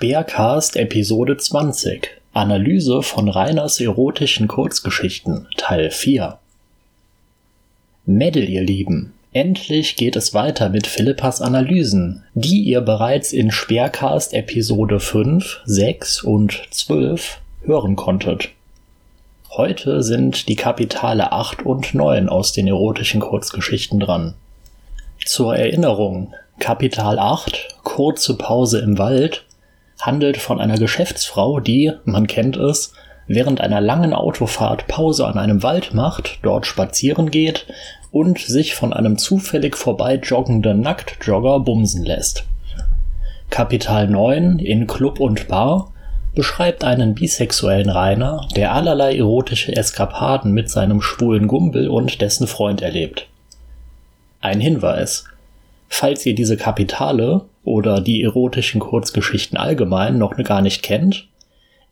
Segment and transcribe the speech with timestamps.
[0.00, 6.38] Speercast Episode 20 Analyse von Rainers erotischen Kurzgeschichten Teil 4
[8.06, 14.32] Mädel, ihr Lieben, endlich geht es weiter mit Philippas Analysen, die ihr bereits in Speercast
[14.32, 18.48] Episode 5, 6 und 12 hören konntet.
[19.50, 24.32] Heute sind die Kapitale 8 und 9 aus den erotischen Kurzgeschichten dran.
[25.26, 29.44] Zur Erinnerung, Kapital 8, kurze Pause im Wald,
[30.06, 32.92] handelt von einer Geschäftsfrau, die, man kennt es,
[33.26, 37.66] während einer langen Autofahrt Pause an einem Wald macht, dort spazieren geht
[38.10, 42.44] und sich von einem zufällig vorbei joggenden Nacktjogger bumsen lässt.
[43.50, 45.92] Kapital 9 in Club und Bar
[46.34, 52.82] beschreibt einen bisexuellen Rainer, der allerlei erotische Eskapaden mit seinem schwulen Gumbel und dessen Freund
[52.82, 53.26] erlebt.
[54.40, 55.24] Ein Hinweis.
[55.90, 61.28] Falls ihr diese Kapitale oder die erotischen Kurzgeschichten allgemein noch gar nicht kennt,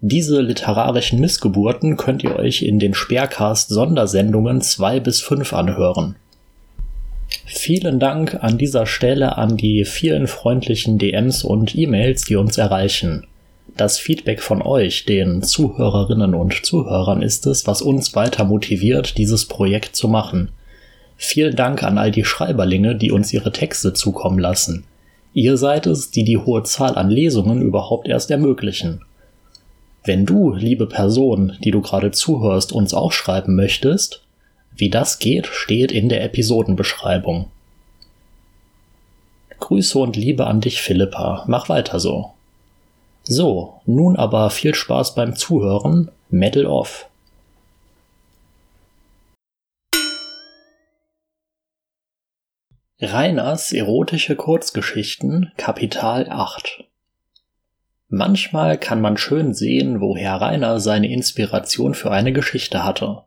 [0.00, 6.14] diese literarischen Missgeburten könnt ihr euch in den Speercast Sondersendungen 2 bis 5 anhören.
[7.44, 13.27] Vielen Dank an dieser Stelle an die vielen freundlichen DMs und E-Mails, die uns erreichen.
[13.77, 19.46] Das Feedback von euch, den Zuhörerinnen und Zuhörern, ist es, was uns weiter motiviert, dieses
[19.46, 20.52] Projekt zu machen.
[21.20, 24.84] Vielen Dank an all die Schreiberlinge, die uns ihre Texte zukommen lassen.
[25.34, 29.02] Ihr seid es, die die hohe Zahl an Lesungen überhaupt erst ermöglichen.
[30.05, 34.22] Wenn du, liebe Person, die du gerade zuhörst, uns auch schreiben möchtest,
[34.77, 37.50] wie das geht, steht in der Episodenbeschreibung.
[39.58, 41.44] Grüße und Liebe an dich, Philippa.
[41.48, 42.30] Mach weiter so.
[43.24, 46.12] So, nun aber viel Spaß beim Zuhören.
[46.30, 47.08] Medal off.
[53.00, 56.82] Reiners erotische Kurzgeschichten Kapital 8
[58.08, 63.22] Manchmal kann man schön sehen, woher Rainer seine Inspiration für eine Geschichte hatte.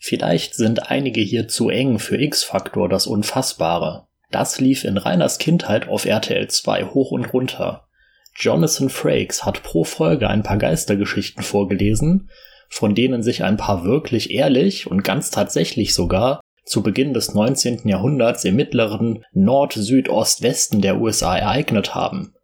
[0.00, 4.08] Vielleicht sind einige hier zu eng für X-Faktor das Unfassbare.
[4.32, 7.86] Das lief in Rainers Kindheit auf RTL 2 hoch und runter.
[8.34, 12.30] Jonathan Frakes hat pro Folge ein paar Geistergeschichten vorgelesen,
[12.68, 17.88] von denen sich ein paar wirklich ehrlich und ganz tatsächlich sogar zu Beginn des 19.
[17.88, 22.34] Jahrhunderts im mittleren Nord-Süd-Ost-Westen der USA ereignet haben.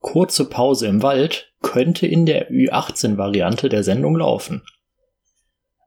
[0.00, 4.62] Kurze Pause im Wald könnte in der Ü18-Variante der Sendung laufen.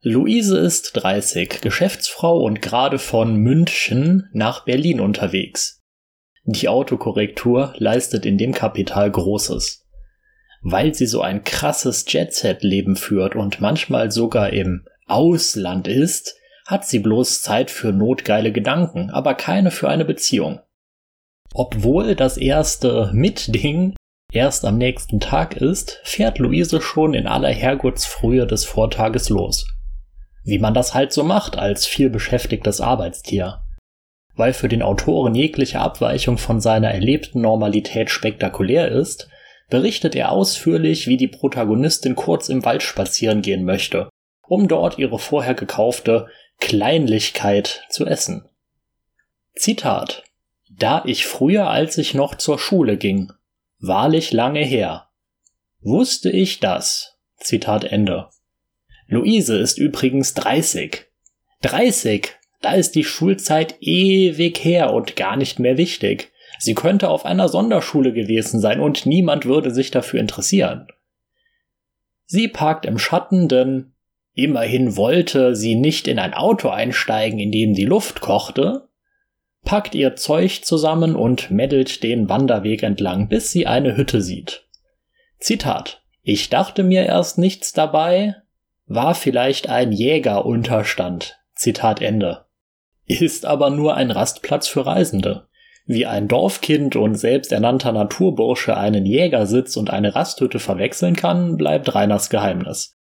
[0.03, 5.81] Luise ist 30, Geschäftsfrau und gerade von München nach Berlin unterwegs.
[6.43, 9.85] Die Autokorrektur leistet in dem Kapital Großes.
[10.63, 16.35] Weil sie so ein krasses Jet-Set-Leben führt und manchmal sogar im Ausland ist,
[16.65, 20.59] hat sie bloß Zeit für notgeile Gedanken, aber keine für eine Beziehung.
[21.53, 23.95] Obwohl das erste Mitding
[24.31, 29.67] erst am nächsten Tag ist, fährt Luise schon in aller Herrgottsfrühe des Vortages los.
[30.43, 33.63] Wie man das halt so macht als vielbeschäftigtes Arbeitstier.
[34.35, 39.29] Weil für den Autoren jegliche Abweichung von seiner erlebten Normalität spektakulär ist,
[39.69, 44.09] berichtet er ausführlich, wie die Protagonistin kurz im Wald spazieren gehen möchte,
[44.47, 46.27] um dort ihre vorher gekaufte
[46.61, 48.47] Kleinlichkeit zu essen.
[49.55, 50.23] Zitat
[50.69, 53.33] Da ich früher, als ich noch zur Schule ging,
[53.79, 55.09] wahrlich lange her,
[55.81, 57.17] wusste ich das.
[57.37, 58.29] Zitat Ende.
[59.07, 61.07] Luise ist übrigens 30.
[61.63, 62.29] 30!
[62.61, 66.31] Da ist die Schulzeit ewig her und gar nicht mehr wichtig.
[66.59, 70.87] Sie könnte auf einer Sonderschule gewesen sein und niemand würde sich dafür interessieren.
[72.27, 73.93] Sie parkt im Schatten, denn
[74.33, 78.87] immerhin wollte sie nicht in ein Auto einsteigen, in dem die Luft kochte,
[79.63, 84.67] packt ihr Zeug zusammen und meddelt den Wanderweg entlang, bis sie eine Hütte sieht.
[85.39, 86.01] Zitat.
[86.23, 88.35] Ich dachte mir erst nichts dabei,
[88.85, 91.39] war vielleicht ein Jägerunterstand.
[91.55, 92.45] Zitat Ende.
[93.05, 95.47] Ist aber nur ein Rastplatz für Reisende.
[95.85, 102.29] Wie ein Dorfkind und selbsternannter Naturbursche einen Jägersitz und eine Rasthütte verwechseln kann, bleibt Reiners
[102.29, 102.97] Geheimnis.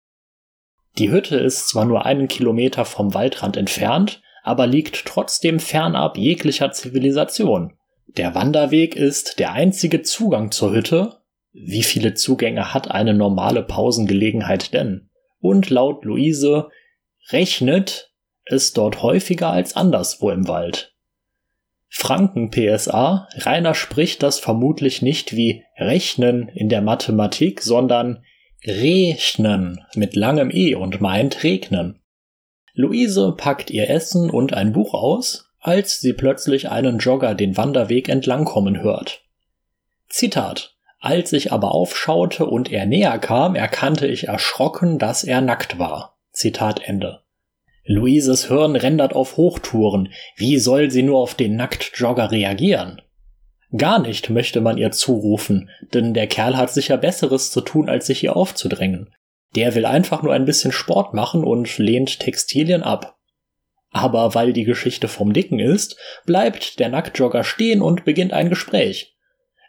[0.99, 6.73] Die Hütte ist zwar nur einen Kilometer vom Waldrand entfernt, aber liegt trotzdem fernab jeglicher
[6.73, 7.75] Zivilisation.
[8.07, 11.21] Der Wanderweg ist der einzige Zugang zur Hütte.
[11.53, 15.11] Wie viele Zugänge hat eine normale Pausengelegenheit denn?
[15.41, 16.69] Und laut Luise
[17.31, 18.13] rechnet
[18.45, 20.95] es dort häufiger als anderswo im Wald.
[21.89, 28.25] Franken PSA, Rainer spricht das vermutlich nicht wie rechnen in der Mathematik, sondern
[28.65, 32.01] rechnen mit langem E und meint regnen.
[32.75, 38.09] Luise packt ihr Essen und ein Buch aus, als sie plötzlich einen Jogger den Wanderweg
[38.09, 39.23] entlangkommen hört.
[40.09, 40.77] Zitat.
[41.03, 46.19] Als ich aber aufschaute und er näher kam, erkannte ich erschrocken, dass er nackt war.
[46.33, 47.23] Zitat Ende.
[47.85, 50.13] Luises Hirn rendert auf Hochtouren.
[50.37, 53.01] Wie soll sie nur auf den Nacktjogger reagieren?
[53.77, 58.07] Gar nicht, möchte man ihr zurufen, denn der Kerl hat sicher Besseres zu tun, als
[58.07, 59.15] sich ihr aufzudrängen.
[59.55, 63.17] Der will einfach nur ein bisschen Sport machen und lehnt Textilien ab.
[63.91, 69.17] Aber weil die Geschichte vom Dicken ist, bleibt der Nacktjogger stehen und beginnt ein Gespräch.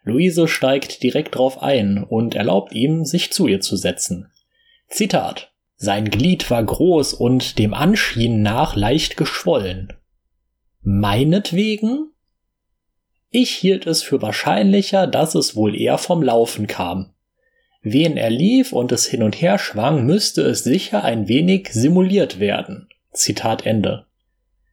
[0.03, 4.31] Luise steigt direkt drauf ein und erlaubt ihm, sich zu ihr zu setzen.
[4.87, 5.51] Zitat
[5.83, 9.91] sein Glied war groß und dem Anschienen nach leicht geschwollen.
[10.83, 12.10] Meinetwegen?
[13.33, 17.13] Ich hielt es für wahrscheinlicher, dass es wohl eher vom Laufen kam.
[17.81, 22.39] Wen er lief und es hin und her schwang, müsste es sicher ein wenig simuliert
[22.39, 22.89] werden.
[23.13, 24.05] Zitat Ende.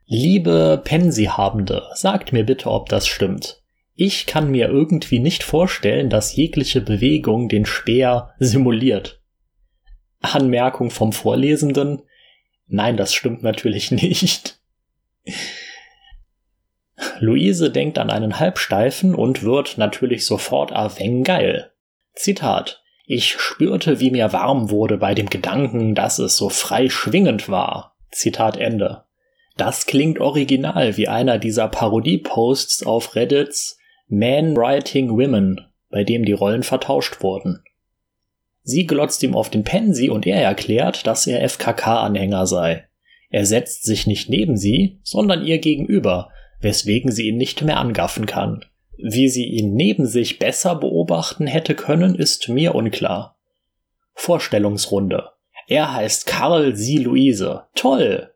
[0.07, 3.63] Liebe Pensihabende, sagt mir bitte, ob das stimmt.
[3.95, 9.21] Ich kann mir irgendwie nicht vorstellen, dass jegliche Bewegung den Speer simuliert.
[10.21, 12.03] Anmerkung vom Vorlesenden.
[12.67, 14.59] Nein, das stimmt natürlich nicht.
[17.21, 21.71] Luise denkt an einen Halbsteifen und wird natürlich sofort Aveng geil.
[22.15, 22.83] Zitat.
[23.07, 27.97] Ich spürte, wie mir warm wurde bei dem Gedanken, dass es so frei schwingend war.
[28.11, 29.05] Zitat Ende.
[29.57, 33.79] Das klingt original wie einer dieser Parodie-Posts auf Reddits
[34.09, 35.61] Man Writing Women,
[35.91, 37.63] bei dem die Rollen vertauscht wurden.
[38.63, 42.87] Sie glotzt ihm auf den Pensi und er erklärt, dass er FKK-Anhänger sei.
[43.31, 46.31] Er setzt sich nicht neben sie, sondern ihr gegenüber,
[46.61, 48.65] weswegen sie ihn nicht mehr angaffen kann.
[48.97, 53.37] Wie sie ihn neben sich besser beobachten hätte können, ist mir unklar.
[54.15, 55.31] Vorstellungsrunde.
[55.69, 57.65] Er heißt Karl, sie Luise.
[57.75, 58.33] Toll!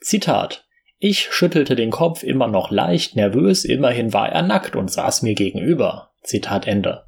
[0.00, 0.66] Zitat.
[0.98, 5.34] Ich schüttelte den Kopf immer noch leicht nervös, immerhin war er nackt und saß mir
[5.34, 6.10] gegenüber.
[6.22, 7.06] Zitat Ende.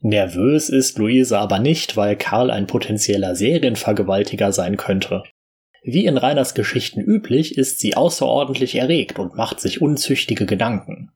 [0.00, 5.22] Nervös ist Luise aber nicht, weil Karl ein potenzieller Serienvergewaltiger sein könnte.
[5.88, 11.12] Wie in Reiners Geschichten üblich, ist sie außerordentlich erregt und macht sich unzüchtige Gedanken.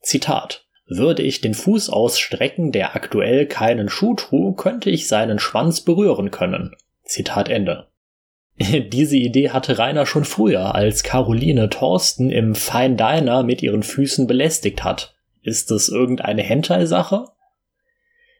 [0.00, 5.82] Zitat Würde ich den Fuß ausstrecken, der aktuell keinen Schuh trug, könnte ich seinen Schwanz
[5.82, 6.74] berühren können.
[7.02, 7.88] Zitat Ende.
[8.58, 14.26] Diese Idee hatte Rainer schon früher, als Caroline Thorsten im Fine Diner mit ihren Füßen
[14.26, 15.14] belästigt hat.
[15.42, 17.26] Ist es irgendeine Hentai-Sache?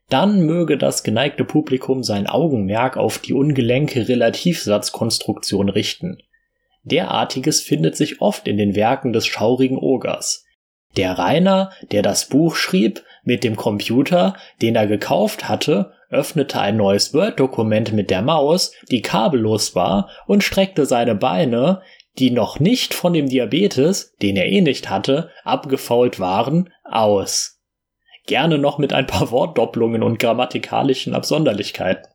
[0.09, 6.19] Dann möge das geneigte Publikum sein Augenmerk auf die ungelenke Relativsatzkonstruktion richten.
[6.83, 10.45] Derartiges findet sich oft in den Werken des schaurigen Ogers.
[10.97, 16.77] Der Rainer, der das Buch schrieb, mit dem Computer, den er gekauft hatte, öffnete ein
[16.77, 21.81] neues Word-Dokument mit der Maus, die kabellos war, und streckte seine Beine,
[22.19, 27.54] die noch nicht von dem Diabetes, den er eh nicht hatte, abgefault waren, aus
[28.27, 32.07] gerne noch mit ein paar Wortdopplungen und grammatikalischen Absonderlichkeiten.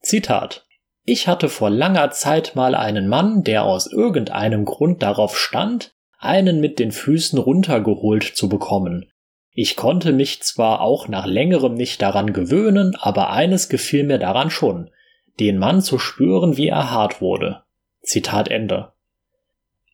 [0.00, 0.66] Zitat
[1.04, 6.60] Ich hatte vor langer Zeit mal einen Mann, der aus irgendeinem Grund darauf stand, einen
[6.60, 9.10] mit den Füßen runtergeholt zu bekommen.
[9.50, 14.50] Ich konnte mich zwar auch nach längerem nicht daran gewöhnen, aber eines gefiel mir daran
[14.50, 14.90] schon,
[15.38, 17.62] den Mann zu spüren, wie er hart wurde.
[18.02, 18.93] Zitat Ende.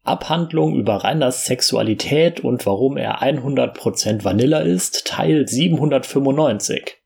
[0.03, 6.97] Abhandlung über Reiners Sexualität und warum er 100% Vanilla ist, Teil 795.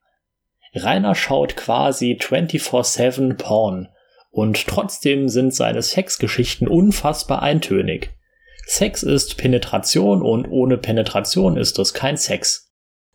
[0.74, 3.88] Rainer schaut quasi 24-7 Porn
[4.30, 8.10] und trotzdem sind seine Sexgeschichten unfassbar eintönig.
[8.66, 12.72] Sex ist Penetration und ohne Penetration ist es kein Sex.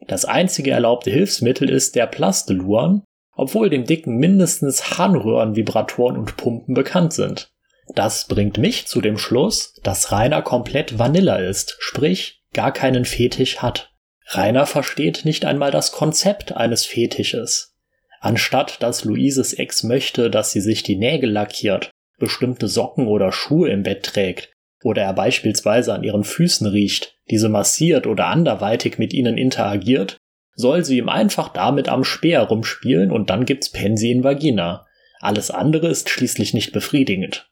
[0.07, 3.03] Das einzige erlaubte Hilfsmittel ist der Plasteluan,
[3.35, 7.51] obwohl dem Dicken mindestens Harnröhren, Vibratoren und Pumpen bekannt sind.
[7.95, 13.57] Das bringt mich zu dem Schluss, dass Rainer komplett Vanilla ist, sprich gar keinen Fetisch
[13.59, 13.91] hat.
[14.27, 17.75] Rainer versteht nicht einmal das Konzept eines Fetisches.
[18.21, 23.69] Anstatt dass Luises Ex möchte, dass sie sich die Nägel lackiert, bestimmte Socken oder Schuhe
[23.69, 24.51] im Bett trägt,
[24.83, 30.17] oder er beispielsweise an ihren Füßen riecht, diese massiert oder anderweitig mit ihnen interagiert,
[30.53, 34.85] soll sie ihm einfach damit am Speer rumspielen und dann gibt's Pensi in Vagina.
[35.21, 37.48] Alles andere ist schließlich nicht befriedigend.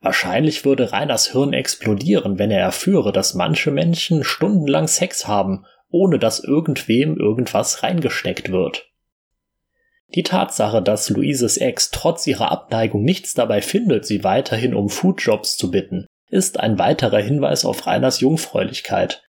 [0.00, 6.18] Wahrscheinlich würde Reiners Hirn explodieren, wenn er erführe, dass manche Menschen stundenlang Sex haben, ohne
[6.18, 8.90] dass irgendwem irgendwas reingesteckt wird.
[10.14, 15.56] Die Tatsache, dass Luises Ex trotz ihrer Abneigung nichts dabei findet, sie weiterhin um Foodjobs
[15.56, 19.22] zu bitten, ist ein weiterer Hinweis auf Reiners Jungfräulichkeit.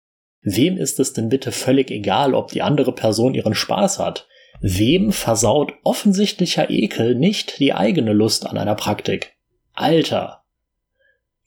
[0.42, 4.28] Wem ist es denn bitte völlig egal, ob die andere Person ihren Spaß hat?
[4.60, 9.36] Wem versaut offensichtlicher Ekel nicht die eigene Lust an einer Praktik?
[9.74, 10.37] Alter,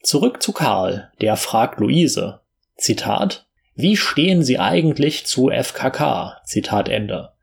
[0.04, 2.40] Zurück zu Karl, der fragt Luise.
[2.76, 6.42] Zitat Wie stehen Sie eigentlich zu FKK?
[6.44, 7.34] Zitat Ende.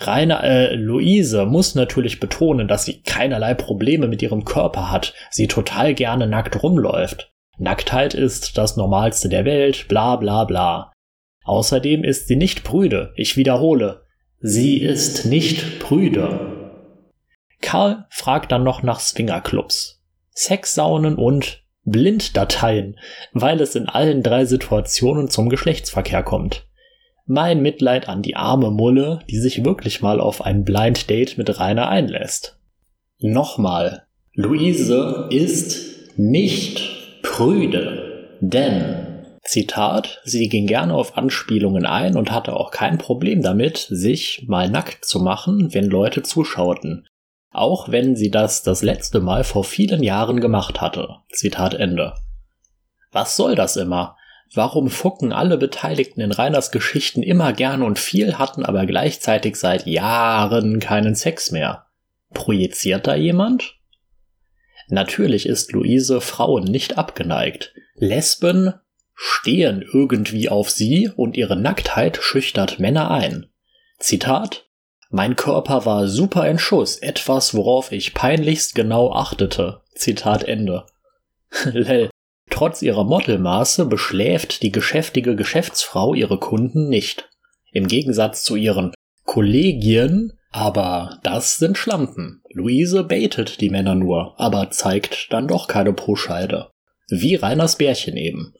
[0.00, 5.48] Rainer, äh, Luise muss natürlich betonen, dass sie keinerlei Probleme mit ihrem Körper hat, sie
[5.48, 7.32] total gerne nackt rumläuft.
[7.58, 10.92] Nacktheit ist das Normalste der Welt, bla bla bla.
[11.44, 14.02] Außerdem ist sie nicht prüde, ich wiederhole,
[14.40, 16.74] sie ist nicht prüde.
[17.60, 20.00] Karl fragt dann noch nach Swingerclubs,
[20.32, 22.98] Sexsaunen und Blinddateien,
[23.32, 26.66] weil es in allen drei Situationen zum Geschlechtsverkehr kommt.
[27.26, 31.60] Mein Mitleid an die arme Mulle, die sich wirklich mal auf ein Blind Date mit
[31.60, 32.58] Rainer einlässt.
[33.18, 34.04] Nochmal.
[34.34, 39.08] Luise ist nicht prüde, denn
[39.42, 44.68] Zitat, sie ging gerne auf Anspielungen ein und hatte auch kein Problem damit, sich mal
[44.68, 47.06] nackt zu machen, wenn Leute zuschauten.
[47.50, 51.16] Auch wenn sie das das letzte Mal vor vielen Jahren gemacht hatte.
[51.30, 52.14] Zitat Ende.
[53.10, 54.16] Was soll das immer?
[54.54, 59.86] Warum fucken alle Beteiligten in Reiners Geschichten immer gern und viel, hatten aber gleichzeitig seit
[59.86, 61.86] Jahren keinen Sex mehr?
[62.32, 63.78] Projiziert da jemand?
[64.88, 67.74] Natürlich ist Luise Frauen nicht abgeneigt.
[67.94, 68.74] Lesben
[69.14, 73.46] stehen irgendwie auf sie und ihre Nacktheit schüchtert Männer ein.
[73.98, 74.67] Zitat
[75.10, 79.80] Mein Körper war super in Schuss, etwas, worauf ich peinlichst genau achtete.
[79.94, 80.86] Zitat Ende.
[81.64, 82.10] Lell,
[82.50, 87.28] Trotz ihrer Modelmaße beschläft die geschäftige Geschäftsfrau ihre Kunden nicht.
[87.72, 88.92] Im Gegensatz zu ihren
[89.24, 92.42] Kollegien, aber das sind Schlampen.
[92.50, 96.70] Luise baitet die Männer nur, aber zeigt dann doch keine Proscheide.
[97.08, 98.54] Wie Reiners Bärchen eben.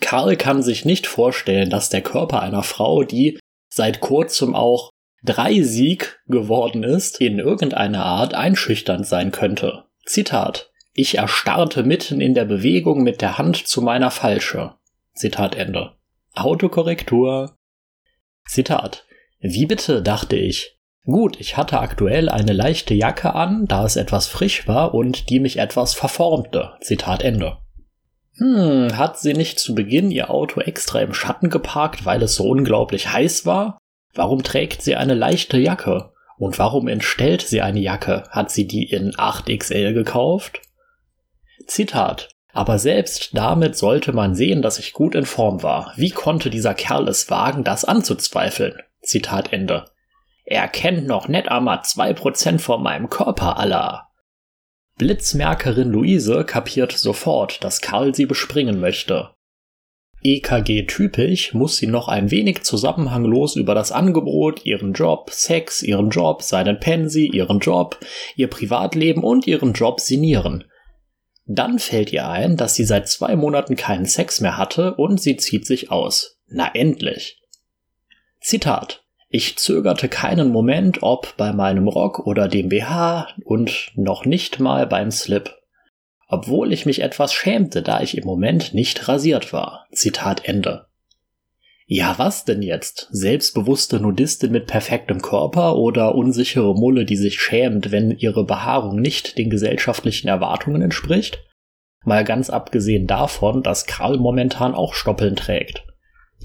[0.00, 3.38] Karl kann sich nicht vorstellen, dass der Körper einer Frau, die
[3.68, 4.90] seit kurzem auch
[5.22, 9.84] drei Sieg geworden ist, in irgendeiner Art einschüchternd sein könnte.
[10.04, 14.74] Zitat ich erstarrte mitten in der Bewegung mit der Hand zu meiner Falsche.
[15.14, 15.94] Zitat Ende.
[16.34, 17.56] Autokorrektur.
[18.46, 19.06] Zitat.
[19.40, 20.78] Wie bitte, dachte ich.
[21.04, 25.40] Gut, ich hatte aktuell eine leichte Jacke an, da es etwas frisch war und die
[25.40, 26.74] mich etwas verformte.
[26.82, 27.56] Zitat Ende.
[28.36, 32.44] Hm, hat sie nicht zu Beginn ihr Auto extra im Schatten geparkt, weil es so
[32.44, 33.78] unglaublich heiß war?
[34.14, 36.12] Warum trägt sie eine leichte Jacke?
[36.36, 38.24] Und warum entstellt sie eine Jacke?
[38.30, 40.60] Hat sie die in 8XL gekauft?
[41.66, 42.28] Zitat.
[42.52, 45.92] Aber selbst damit sollte man sehen, dass ich gut in Form war.
[45.96, 48.74] Wie konnte dieser Kerl es wagen, das anzuzweifeln?
[49.00, 49.86] Zitat Ende.
[50.44, 54.08] Er kennt noch net einmal zwei Prozent von meinem Körper, Allah.
[54.98, 59.30] Blitzmerkerin Luise kapiert sofort, dass Karl sie bespringen möchte.
[60.22, 66.42] EKG-typisch muss sie noch ein wenig zusammenhanglos über das Angebot, ihren Job, Sex, ihren Job,
[66.42, 67.98] seinen Pensi, ihren Job,
[68.36, 70.64] ihr Privatleben und ihren Job sinnieren.
[71.46, 75.36] Dann fällt ihr ein, dass sie seit zwei Monaten keinen Sex mehr hatte und sie
[75.36, 76.38] zieht sich aus.
[76.46, 77.40] Na endlich.
[78.40, 79.04] Zitat.
[79.28, 84.86] Ich zögerte keinen Moment, ob bei meinem Rock oder dem BH und noch nicht mal
[84.86, 85.61] beim Slip.
[86.32, 89.86] Obwohl ich mich etwas schämte, da ich im Moment nicht rasiert war.
[89.92, 90.86] Zitat Ende.
[91.86, 93.08] Ja, was denn jetzt?
[93.10, 99.36] Selbstbewusste Nudistin mit perfektem Körper oder unsichere Mulle, die sich schämt, wenn ihre Behaarung nicht
[99.36, 101.44] den gesellschaftlichen Erwartungen entspricht?
[102.02, 105.84] Mal ganz abgesehen davon, dass Karl momentan auch Stoppeln trägt.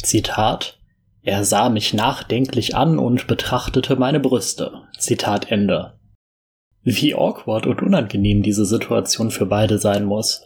[0.04, 0.80] Zitat
[1.22, 4.82] Er sah mich nachdenklich an und betrachtete meine Brüste.
[4.98, 5.97] Zitat Ende.
[6.84, 10.46] Wie awkward und unangenehm diese Situation für beide sein muss.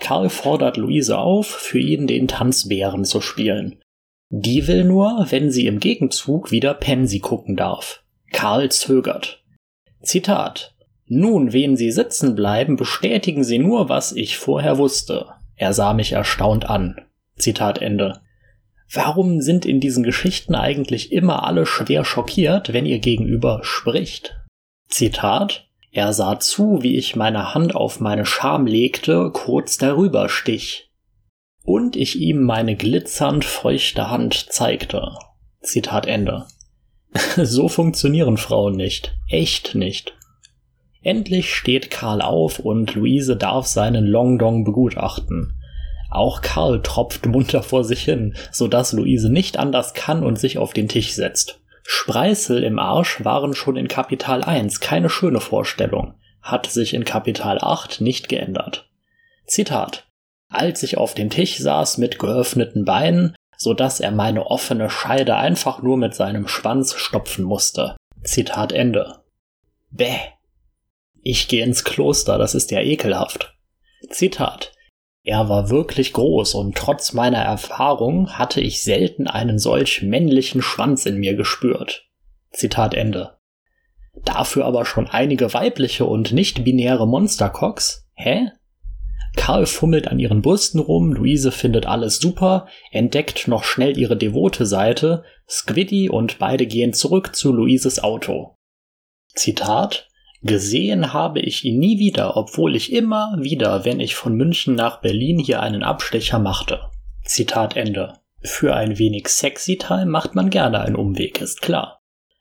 [0.00, 3.80] Karl fordert Luise auf, für ihn den Tanzbären zu spielen.
[4.30, 8.02] Die will nur, wenn sie im Gegenzug wieder Pensi gucken darf.
[8.32, 9.42] Karl zögert.
[10.02, 10.74] Zitat.
[11.06, 15.26] Nun, wen Sie sitzen bleiben, bestätigen Sie nur, was ich vorher wusste.
[15.56, 17.00] Er sah mich erstaunt an.
[17.36, 18.20] Zitat Ende.
[18.92, 24.39] Warum sind in diesen Geschichten eigentlich immer alle schwer schockiert, wenn ihr Gegenüber spricht?
[24.90, 25.66] Zitat.
[25.92, 30.90] Er sah zu, wie ich meine Hand auf meine Scham legte, kurz darüber stich
[31.64, 35.12] und ich ihm meine glitzernd feuchte Hand zeigte.
[35.60, 36.46] Zitat Ende.
[37.36, 39.16] so funktionieren Frauen nicht.
[39.28, 40.14] Echt nicht.
[41.02, 45.54] Endlich steht Karl auf und Luise darf seinen Longdong begutachten.
[46.10, 50.58] Auch Karl tropft munter vor sich hin, so dass Luise nicht anders kann und sich
[50.58, 51.60] auf den Tisch setzt.
[51.84, 57.58] Spreißel im Arsch waren schon in Kapital 1 keine schöne Vorstellung, hat sich in Kapital
[57.60, 58.88] 8 nicht geändert.
[59.46, 60.10] Zitat
[60.50, 65.36] als ich auf dem Tisch saß mit geöffneten Beinen, so dass er meine offene Scheide
[65.36, 67.96] einfach nur mit seinem Schwanz stopfen musste.
[68.24, 69.20] Zitat Ende.
[69.90, 70.18] Bäh.
[71.22, 73.54] Ich gehe ins Kloster, das ist ja ekelhaft.
[74.10, 74.72] Zitat.
[75.22, 81.04] Er war wirklich groß und trotz meiner Erfahrung hatte ich selten einen solch männlichen Schwanz
[81.04, 82.08] in mir gespürt.
[82.50, 83.38] Zitat Ende.
[84.24, 88.08] Dafür aber schon einige weibliche und nicht-binäre Monstercocks?
[88.14, 88.50] Hä?
[89.36, 94.66] Karl fummelt an ihren Brüsten rum, Luise findet alles super, entdeckt noch schnell ihre devote
[94.66, 98.56] Seite, Squiddy und beide gehen zurück zu Luises Auto.
[99.34, 100.09] Zitat
[100.42, 105.00] Gesehen habe ich ihn nie wieder, obwohl ich immer wieder, wenn ich von München nach
[105.00, 106.80] Berlin hier einen Abstecher machte.
[107.24, 108.14] Zitat Ende.
[108.42, 112.00] Für ein wenig sexy Time macht man gerne einen Umweg, ist klar.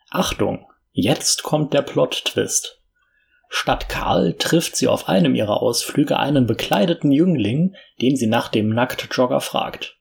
[0.10, 2.80] Achtung, jetzt kommt der Plot-Twist.
[3.50, 8.70] Statt Karl trifft sie auf einem ihrer Ausflüge einen bekleideten Jüngling, den sie nach dem
[8.70, 9.98] Nacktjogger fragt.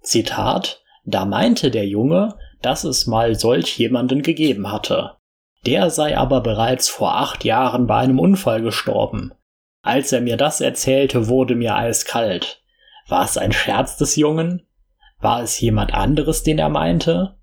[0.00, 5.16] Zitat, da meinte der Junge, dass es mal solch jemanden gegeben hatte.
[5.66, 9.32] Der sei aber bereits vor acht Jahren bei einem Unfall gestorben.
[9.82, 12.62] Als er mir das erzählte, wurde mir eiskalt.
[13.08, 14.66] War es ein Scherz des Jungen?
[15.20, 17.36] War es jemand anderes, den er meinte?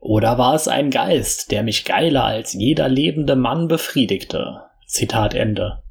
[0.00, 4.62] Oder war es ein Geist, der mich geiler als jeder lebende Mann befriedigte?
[4.86, 5.82] Zitat Ende.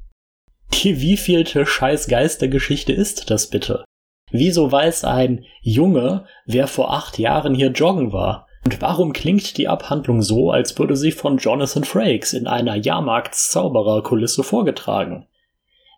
[0.72, 3.84] Die wievielte scheiß Geistergeschichte ist das bitte?
[4.30, 8.46] Wieso weiß ein Junge, wer vor acht Jahren hier joggen war?
[8.64, 14.42] Und warum klingt die Abhandlung so, als würde sie von Jonathan Frakes in einer Jahrmarktszaubererkulisse
[14.42, 15.26] vorgetragen?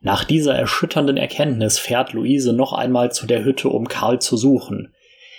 [0.00, 4.92] Nach dieser erschütternden Erkenntnis fährt Luise noch einmal zu der Hütte, um Karl zu suchen.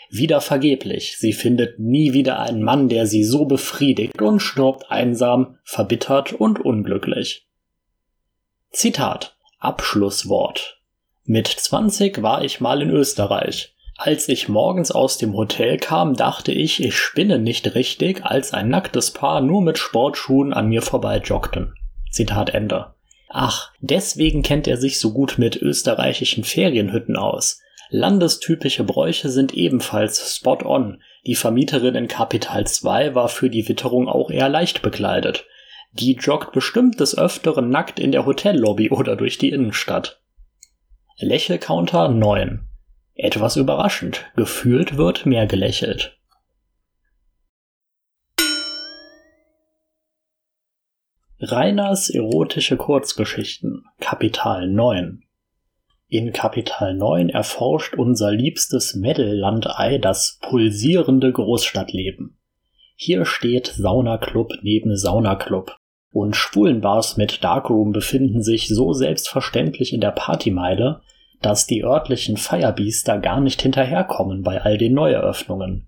[0.09, 5.57] Wieder vergeblich, sie findet nie wieder einen Mann, der sie so befriedigt und stirbt einsam,
[5.63, 7.47] verbittert und unglücklich.
[8.71, 10.81] Zitat Abschlusswort
[11.25, 13.75] Mit 20 war ich mal in Österreich.
[13.99, 18.69] Als ich morgens aus dem Hotel kam, dachte ich, ich spinne nicht richtig, als ein
[18.69, 21.73] nacktes Paar nur mit Sportschuhen an mir vorbei joggten.
[22.11, 22.93] Zitat Ende.
[23.29, 27.59] Ach, deswegen kennt er sich so gut mit österreichischen Ferienhütten aus.
[27.89, 31.01] Landestypische Bräuche sind ebenfalls spot on.
[31.25, 35.45] Die Vermieterin in Kapital 2 war für die Witterung auch eher leicht bekleidet.
[35.93, 40.21] Die joggt bestimmt des Öfteren nackt in der Hotellobby oder durch die Innenstadt.
[41.17, 42.67] Lächelcounter 9.
[43.19, 46.19] Etwas überraschend, gefühlt wird mehr gelächelt.
[51.39, 55.23] Reiners erotische Kurzgeschichten Kapital 9
[56.09, 62.37] In Kapital 9 erforscht unser liebstes Mädellandei das pulsierende Großstadtleben.
[62.95, 65.75] Hier steht Saunaclub neben Saunaclub.
[66.11, 71.01] Und Schwulenbars mit Darkroom befinden sich so selbstverständlich in der Partymeile,
[71.41, 75.87] dass die örtlichen Firebeaster gar nicht hinterherkommen bei all den Neueröffnungen.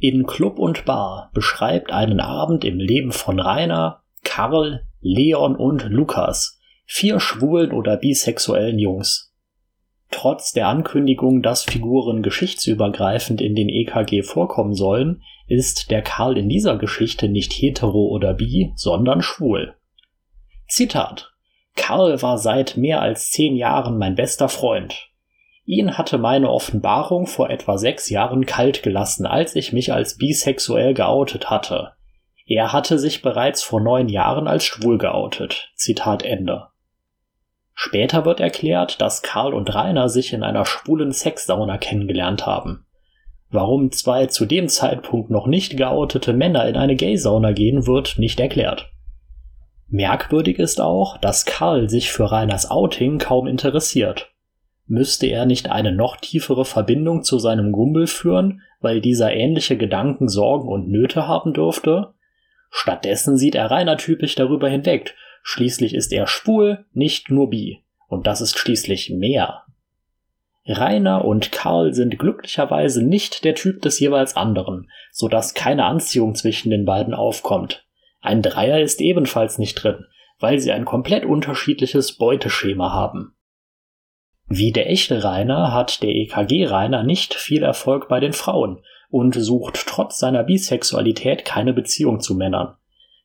[0.00, 6.58] In Club und Bar beschreibt einen Abend im Leben von Rainer, Karl, Leon und Lukas,
[6.86, 9.32] vier schwulen oder bisexuellen Jungs.
[10.10, 16.48] Trotz der Ankündigung, dass Figuren geschichtsübergreifend in den EKG vorkommen sollen, ist der Karl in
[16.48, 19.74] dieser Geschichte nicht hetero oder bi, sondern schwul.
[20.68, 21.31] Zitat
[21.74, 25.08] Karl war seit mehr als zehn Jahren mein bester Freund.
[25.64, 30.92] Ihn hatte meine Offenbarung vor etwa sechs Jahren kalt gelassen, als ich mich als bisexuell
[30.92, 31.92] geoutet hatte.
[32.46, 35.70] Er hatte sich bereits vor neun Jahren als schwul geoutet.
[35.76, 36.68] Zitat Ende.
[37.74, 42.86] Später wird erklärt, dass Karl und Rainer sich in einer schwulen Sexsauna kennengelernt haben.
[43.50, 48.40] Warum zwei zu dem Zeitpunkt noch nicht geoutete Männer in eine Gay-Sauna gehen, wird nicht
[48.40, 48.91] erklärt.
[49.92, 54.32] Merkwürdig ist auch, dass Karl sich für Rainers Outing kaum interessiert.
[54.86, 60.30] Müsste er nicht eine noch tiefere Verbindung zu seinem Gumbel führen, weil dieser ähnliche Gedanken,
[60.30, 62.14] Sorgen und Nöte haben dürfte?
[62.70, 65.14] Stattdessen sieht er Rainer typisch darüber hinweg.
[65.42, 67.82] Schließlich ist er schwul, nicht nur bi.
[68.08, 69.64] Und das ist schließlich mehr.
[70.64, 76.34] Rainer und Karl sind glücklicherweise nicht der Typ des jeweils anderen, so dass keine Anziehung
[76.34, 77.84] zwischen den beiden aufkommt.
[78.22, 80.06] Ein Dreier ist ebenfalls nicht drin,
[80.38, 83.34] weil sie ein komplett unterschiedliches Beuteschema haben.
[84.46, 89.86] Wie der echte Rainer hat der EKG-Rainer nicht viel Erfolg bei den Frauen und sucht
[89.86, 92.76] trotz seiner Bisexualität keine Beziehung zu Männern.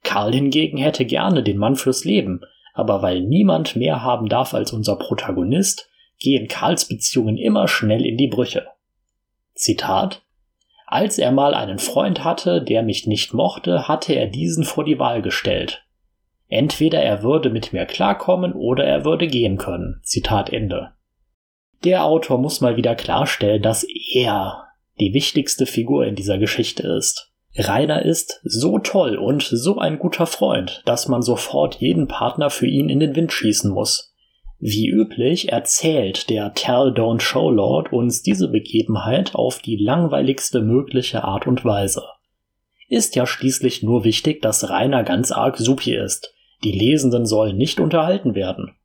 [0.04, 2.42] Karl hingegen hätte gerne den Mann fürs Leben,
[2.74, 8.18] aber weil niemand mehr haben darf als unser Protagonist, gehen Karls Beziehungen immer schnell in
[8.18, 8.68] die Brüche.
[9.54, 10.24] Zitat
[10.88, 14.98] als er mal einen Freund hatte, der mich nicht mochte, hatte er diesen vor die
[14.98, 15.86] Wahl gestellt.
[16.48, 20.00] Entweder er würde mit mir klarkommen oder er würde gehen können.
[20.04, 20.94] Zitat Ende.
[21.84, 24.64] Der Autor muss mal wieder klarstellen, dass er
[24.98, 27.34] die wichtigste Figur in dieser Geschichte ist.
[27.58, 32.68] Rainer ist so toll und so ein guter Freund, dass man sofort jeden Partner für
[32.68, 34.07] ihn in den Wind schießen muss.
[34.60, 41.24] Wie üblich erzählt der Tell Don't Show Lord uns diese Begebenheit auf die langweiligste mögliche
[41.24, 42.04] Art und Weise.
[42.90, 46.34] Ist ja schließlich nur wichtig, dass Rainer ganz arg supi ist.
[46.64, 48.76] Die Lesenden sollen nicht unterhalten werden.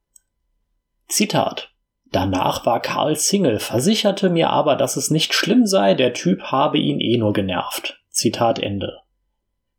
[1.09, 1.71] Zitat.
[2.11, 6.79] Danach war Karl Single, versicherte mir aber, dass es nicht schlimm sei, der Typ habe
[6.79, 8.03] ihn eh nur genervt.
[8.11, 8.99] Zitat Ende.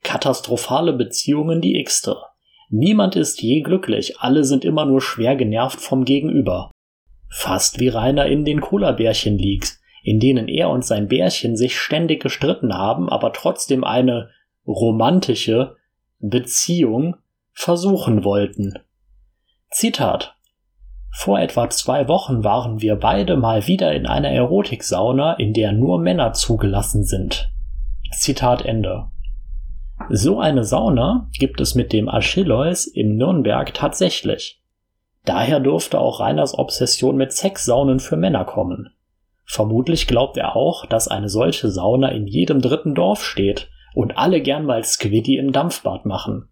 [0.01, 2.15] Katastrophale Beziehungen die x-te.
[2.69, 6.71] Niemand ist je glücklich, alle sind immer nur schwer genervt vom Gegenüber.
[7.29, 12.73] Fast wie Rainer in den Cola-Bärchen-Leaks, in denen er und sein Bärchen sich ständig gestritten
[12.73, 14.29] haben, aber trotzdem eine
[14.65, 15.75] romantische
[16.19, 17.15] Beziehung
[17.53, 18.79] versuchen wollten.
[19.69, 20.35] Zitat
[21.15, 25.99] vor etwa zwei Wochen waren wir beide mal wieder in einer Erotiksauna, in der nur
[25.99, 27.51] Männer zugelassen sind.
[28.11, 29.11] Zitat Ende.
[30.09, 34.61] So eine Sauna gibt es mit dem Achilleus in Nürnberg tatsächlich.
[35.25, 38.89] Daher durfte auch Reiners Obsession mit Sexsaunen für Männer kommen.
[39.45, 44.41] Vermutlich glaubt er auch, dass eine solche Sauna in jedem dritten Dorf steht und alle
[44.41, 46.49] gern mal Squiddy im Dampfbad machen.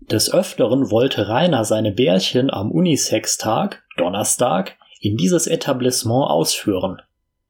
[0.00, 7.02] Des Öfteren wollte Rainer seine Bärchen am Unisex-Tag, Donnerstag, in dieses Etablissement ausführen.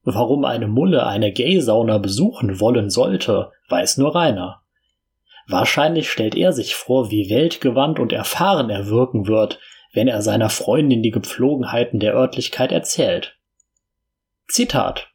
[0.04, 4.62] Warum eine Mulle eine Gay-Sauna besuchen wollen sollte, weiß nur Rainer.
[5.48, 9.61] Wahrscheinlich stellt er sich vor, wie weltgewandt und erfahren er wirken wird,
[9.92, 13.38] wenn er seiner Freundin die Gepflogenheiten der Örtlichkeit erzählt.
[14.48, 15.09] Zitat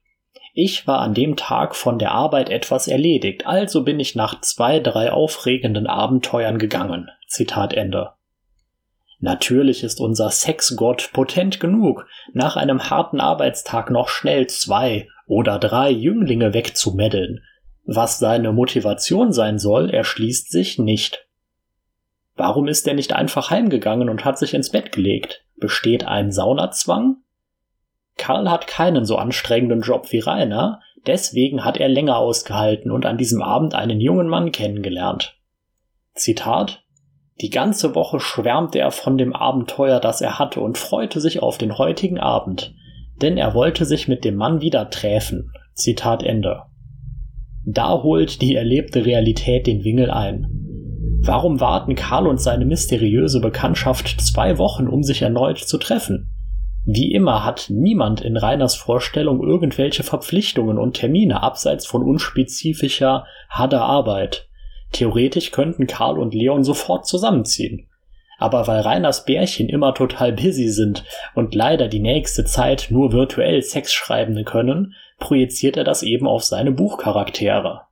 [0.54, 4.80] ich war an dem Tag von der Arbeit etwas erledigt, also bin ich nach zwei,
[4.80, 7.10] drei aufregenden Abenteuern gegangen.
[7.28, 8.12] Zitat Ende.
[9.20, 15.90] Natürlich ist unser Sexgott potent genug, nach einem harten Arbeitstag noch schnell zwei oder drei
[15.90, 17.42] Jünglinge wegzumeddeln.
[17.84, 21.28] Was seine Motivation sein soll, erschließt sich nicht.
[22.36, 25.44] Warum ist er nicht einfach heimgegangen und hat sich ins Bett gelegt?
[25.58, 27.18] Besteht ein Saunazwang?
[28.18, 33.18] Karl hat keinen so anstrengenden Job wie Rainer, deswegen hat er länger ausgehalten und an
[33.18, 35.38] diesem Abend einen jungen Mann kennengelernt.
[36.14, 36.84] Zitat
[37.42, 41.58] Die ganze Woche schwärmte er von dem Abenteuer, das er hatte und freute sich auf
[41.58, 42.74] den heutigen Abend,
[43.22, 45.52] denn er wollte sich mit dem Mann wieder träfen.
[45.74, 46.64] Zitat Ende.
[47.66, 50.48] Da holt die erlebte Realität den Wingel ein.
[51.24, 56.32] Warum warten Karl und seine mysteriöse Bekanntschaft zwei Wochen, um sich erneut zu treffen?
[56.86, 63.84] Wie immer hat niemand in Reiners Vorstellung irgendwelche Verpflichtungen und Termine abseits von unspezifischer, harter
[63.84, 64.48] Arbeit.
[64.92, 67.88] Theoretisch könnten Karl und Leon sofort zusammenziehen.
[68.40, 71.04] Aber weil Reiners Bärchen immer total busy sind
[71.36, 76.44] und leider die nächste Zeit nur virtuell Sex schreiben können, projiziert er das eben auf
[76.44, 77.84] seine Buchcharaktere.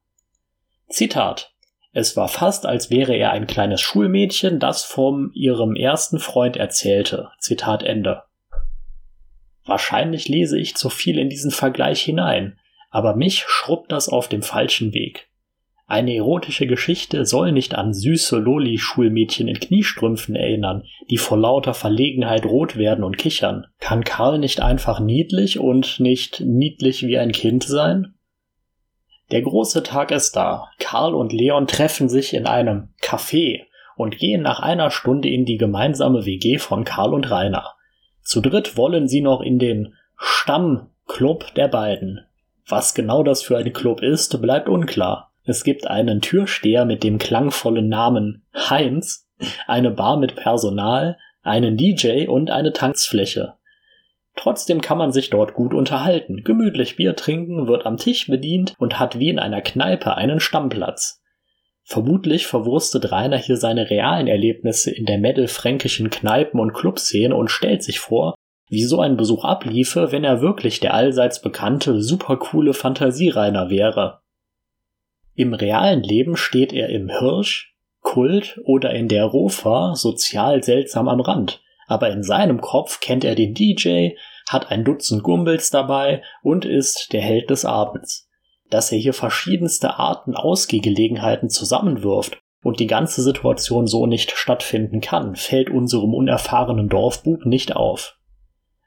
[0.89, 1.54] Zitat
[1.92, 7.32] es war fast, als wäre er ein kleines Schulmädchen, das vom ihrem ersten Freund erzählte.
[7.39, 8.24] Zitat Ende.
[9.65, 12.60] Wahrscheinlich lese ich zu viel in diesen Vergleich hinein,
[12.92, 15.29] aber mich schrubbt das auf dem falschen Weg.
[15.89, 22.45] Eine erotische Geschichte soll nicht an süße Loli-Schulmädchen in Kniestrümpfen erinnern, die vor lauter Verlegenheit
[22.45, 23.65] rot werden und kichern.
[23.80, 28.13] Kann Karl nicht einfach niedlich und nicht niedlich wie ein Kind sein?
[29.32, 30.67] Der große Tag ist da.
[30.78, 33.62] Karl und Leon treffen sich in einem Café
[33.95, 37.73] und gehen nach einer Stunde in die gemeinsame WG von Karl und Rainer.
[38.21, 42.19] Zu dritt wollen sie noch in den Stammclub der beiden.
[42.67, 45.29] Was genau das für ein Club ist, bleibt unklar.
[45.43, 49.28] Es gibt einen Türsteher mit dem klangvollen Namen Heinz,
[49.67, 53.54] eine Bar mit Personal, einen DJ und eine Tanzfläche.
[54.36, 58.99] Trotzdem kann man sich dort gut unterhalten, gemütlich Bier trinken, wird am Tisch bedient und
[58.99, 61.21] hat wie in einer Kneipe einen Stammplatz.
[61.84, 67.84] Vermutlich verwurstet Rainer hier seine realen Erlebnisse in der mittelfränkischen Kneipen- und Clubszene und stellt
[67.84, 68.36] sich vor,
[68.69, 74.18] wie so ein Besuch abliefe, wenn er wirklich der allseits bekannte, supercoole Fantasiereiner wäre.
[75.39, 81.21] Im realen Leben steht er im Hirsch, Kult oder in der Rofa sozial seltsam am
[81.21, 84.10] Rand, aber in seinem Kopf kennt er den DJ,
[84.49, 88.30] hat ein Dutzend Gumbels dabei und ist der Held des Abends
[88.69, 95.36] dass er hier verschiedenste Arten Ausgehgelegenheiten zusammenwirft und die ganze Situation so nicht stattfinden kann,
[95.36, 98.17] fällt unserem unerfahrenen Dorfbub nicht auf.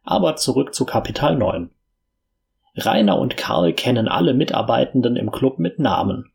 [0.05, 1.71] Aber zurück zu Kapital 9.
[2.77, 6.32] Rainer und Karl kennen alle Mitarbeitenden im Club mit Namen.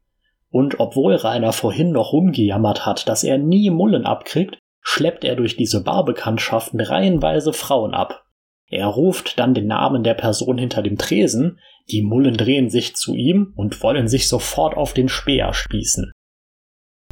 [0.50, 5.58] Und obwohl Rainer vorhin noch rumgejammert hat, dass er nie Mullen abkriegt, schleppt er durch
[5.58, 8.24] diese Barbekanntschaften reihenweise Frauen ab.
[8.70, 13.14] Er ruft dann den Namen der Person hinter dem Tresen, die Mullen drehen sich zu
[13.14, 16.12] ihm und wollen sich sofort auf den Speer spießen.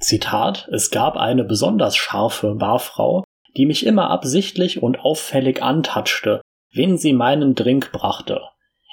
[0.02, 3.24] Zitat, es gab eine besonders scharfe Barfrau,
[3.56, 6.42] die mich immer absichtlich und auffällig antatschte,
[6.74, 8.42] wenn sie meinen Drink brachte.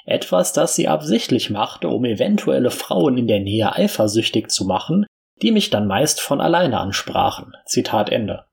[0.05, 5.05] Etwas, das sie absichtlich machte, um eventuelle Frauen in der Nähe eifersüchtig zu machen,
[5.41, 7.53] die mich dann meist von alleine ansprachen.
[7.65, 8.45] Zitat Ende.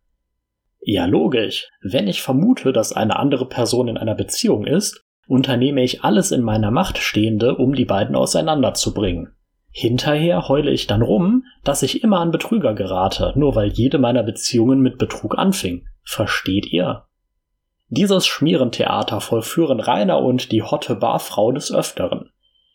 [0.81, 1.69] Ja, logisch.
[1.83, 6.43] Wenn ich vermute, dass eine andere Person in einer Beziehung ist, unternehme ich alles in
[6.43, 9.35] meiner Macht Stehende, um die beiden auseinanderzubringen.
[9.73, 14.25] Hinterher heule ich dann rum, dass ich immer an Betrüger gerate, nur weil jede meiner
[14.25, 15.87] Beziehungen mit Betrug anfing.
[16.03, 17.05] Versteht ihr?
[17.92, 22.31] Dieses Schmierentheater vollführen Rainer und die hotte Barfrau des Öfteren.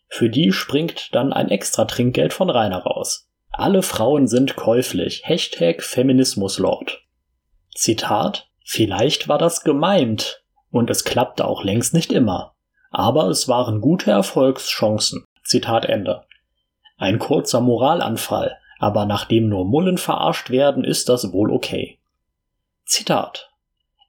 [0.10, 3.30] Für die springt dann ein extra Trinkgeld von Rainer raus.
[3.50, 5.22] Alle Frauen sind käuflich.
[5.24, 7.02] Hashtag Feminismuslord.
[7.74, 12.54] Zitat, vielleicht war das gemeint, und es klappte auch längst nicht immer.
[12.92, 15.24] Aber es waren gute Erfolgschancen.
[15.46, 16.26] Zitat Ende.
[16.98, 22.00] Ein kurzer Moralanfall, aber nachdem nur Mullen verarscht werden, ist das wohl okay.
[22.84, 23.55] Zitat.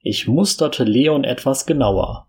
[0.09, 2.29] Ich musterte Leon etwas genauer.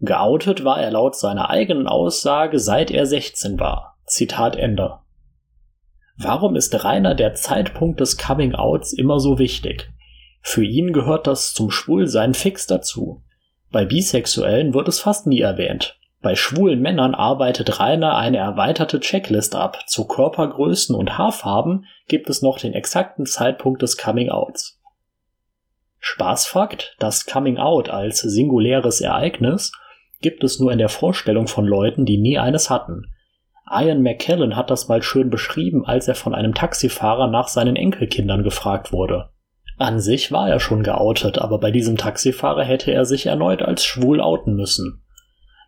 [0.00, 4.00] Geoutet war er laut seiner eigenen Aussage, seit er 16 war.
[4.04, 4.98] Zitat Ende.
[6.16, 9.92] Warum ist Rainer der Zeitpunkt des Coming-Outs immer so wichtig?
[10.42, 13.22] Für ihn gehört das zum Schwulsein fix dazu.
[13.70, 16.00] Bei Bisexuellen wird es fast nie erwähnt.
[16.20, 19.84] Bei schwulen Männern arbeitet Rainer eine erweiterte Checklist ab.
[19.86, 24.77] Zu Körpergrößen und Haarfarben gibt es noch den exakten Zeitpunkt des Coming-Outs.
[26.00, 29.72] Spaßfakt, das Coming-Out als singuläres Ereignis
[30.20, 33.12] gibt es nur in der Vorstellung von Leuten, die nie eines hatten.
[33.70, 38.42] Ian McKellen hat das mal schön beschrieben, als er von einem Taxifahrer nach seinen Enkelkindern
[38.42, 39.30] gefragt wurde.
[39.76, 43.84] An sich war er schon geoutet, aber bei diesem Taxifahrer hätte er sich erneut als
[43.84, 45.04] schwul outen müssen.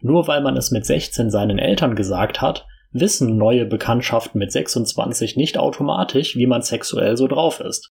[0.00, 5.36] Nur weil man es mit 16 seinen Eltern gesagt hat, wissen neue Bekanntschaften mit 26
[5.36, 7.92] nicht automatisch, wie man sexuell so drauf ist.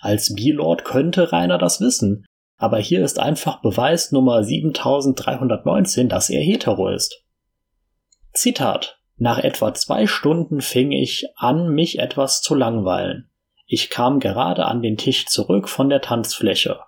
[0.00, 6.42] Als B-Lord könnte Rainer das wissen, aber hier ist einfach Beweis Nummer 7319, dass er
[6.42, 7.22] hetero ist.
[8.32, 8.98] Zitat.
[9.18, 13.30] Nach etwa zwei Stunden fing ich an, mich etwas zu langweilen.
[13.66, 16.80] Ich kam gerade an den Tisch zurück von der Tanzfläche.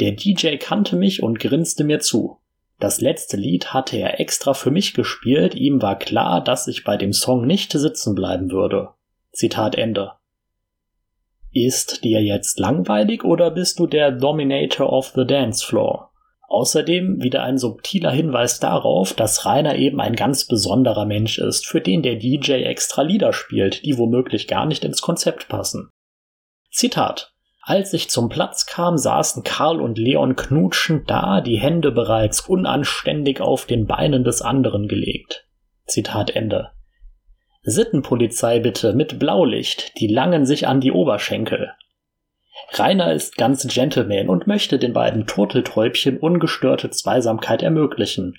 [0.00, 2.38] Der DJ kannte mich und grinste mir zu.
[2.78, 6.96] Das letzte Lied hatte er extra für mich gespielt, ihm war klar, dass ich bei
[6.96, 8.90] dem Song nicht sitzen bleiben würde.
[9.32, 10.12] Zitat Ende.
[11.56, 16.10] Ist dir jetzt langweilig oder bist du der Dominator of the Dance Floor?
[16.48, 21.80] Außerdem wieder ein subtiler Hinweis darauf, dass Rainer eben ein ganz besonderer Mensch ist, für
[21.80, 25.90] den der DJ extra Lieder spielt, die womöglich gar nicht ins Konzept passen.
[26.72, 27.32] Zitat.
[27.62, 33.40] Als ich zum Platz kam, saßen Karl und Leon knutschend da, die Hände bereits unanständig
[33.40, 35.46] auf den Beinen des anderen gelegt.
[35.86, 36.73] Zitat Ende.
[37.66, 41.72] Sittenpolizei bitte mit Blaulicht, die langen sich an die Oberschenkel.
[42.72, 48.38] Rainer ist ganz Gentleman und möchte den beiden Turteltäubchen ungestörte Zweisamkeit ermöglichen.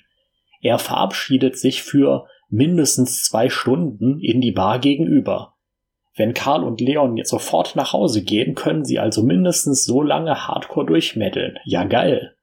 [0.60, 5.54] Er verabschiedet sich für mindestens zwei Stunden in die Bar gegenüber.
[6.14, 10.46] Wenn Karl und Leon jetzt sofort nach Hause gehen, können sie also mindestens so lange
[10.46, 11.58] Hardcore durchmeddeln.
[11.64, 12.36] Ja geil.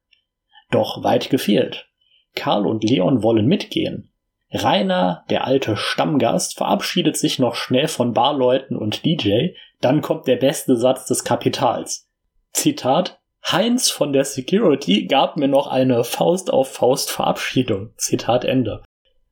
[0.70, 1.88] Doch weit gefehlt.
[2.36, 4.13] Karl und Leon wollen mitgehen.
[4.54, 9.50] Rainer, der alte Stammgast, verabschiedet sich noch schnell von Barleuten und DJ,
[9.82, 12.08] dann kommt der beste Satz des Kapitals.
[12.54, 13.20] Zitat
[13.52, 17.94] Heinz von der Security gab mir noch eine Faust auf Faust Verabschiedung.
[17.98, 18.84] Zitat Ende.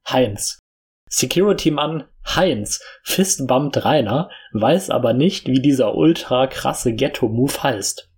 [0.10, 0.60] Heinz.
[1.08, 8.10] Security-Mann Heinz fistbumpt Rainer, weiß aber nicht, wie dieser ultra krasse Ghetto-Move heißt.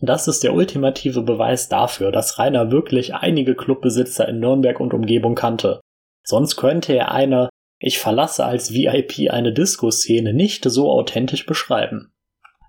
[0.00, 5.34] Das ist der ultimative Beweis dafür, dass Rainer wirklich einige Clubbesitzer in Nürnberg und Umgebung
[5.34, 5.80] kannte.
[6.24, 12.12] Sonst könnte er eine Ich verlasse als VIP eine Disco-Szene nicht so authentisch beschreiben.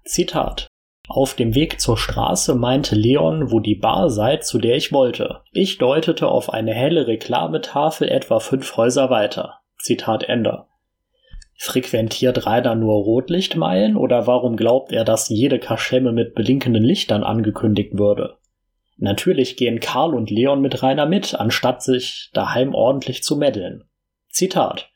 [0.03, 0.67] Zitat
[1.07, 5.41] auf dem Weg zur Straße meinte Leon, wo die Bar sei, zu der ich wollte.
[5.51, 9.59] Ich deutete auf eine helle Reklametafel etwa fünf Häuser weiter.
[9.77, 10.65] Zitat Ende.
[11.57, 17.97] Frequentiert Rainer nur Rotlichtmeilen oder warum glaubt er, dass jede Kaschemme mit blinkenden Lichtern angekündigt
[17.97, 18.37] würde?
[18.97, 23.83] Natürlich gehen Karl und Leon mit Rainer mit, anstatt sich daheim ordentlich zu meddeln.
[24.29, 24.89] Zitat.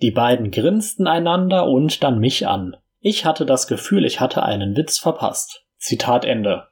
[0.00, 2.76] Die beiden grinsten einander und dann mich an.
[3.00, 5.64] Ich hatte das Gefühl, ich hatte einen Witz verpasst.
[5.78, 6.68] Zitat Ende.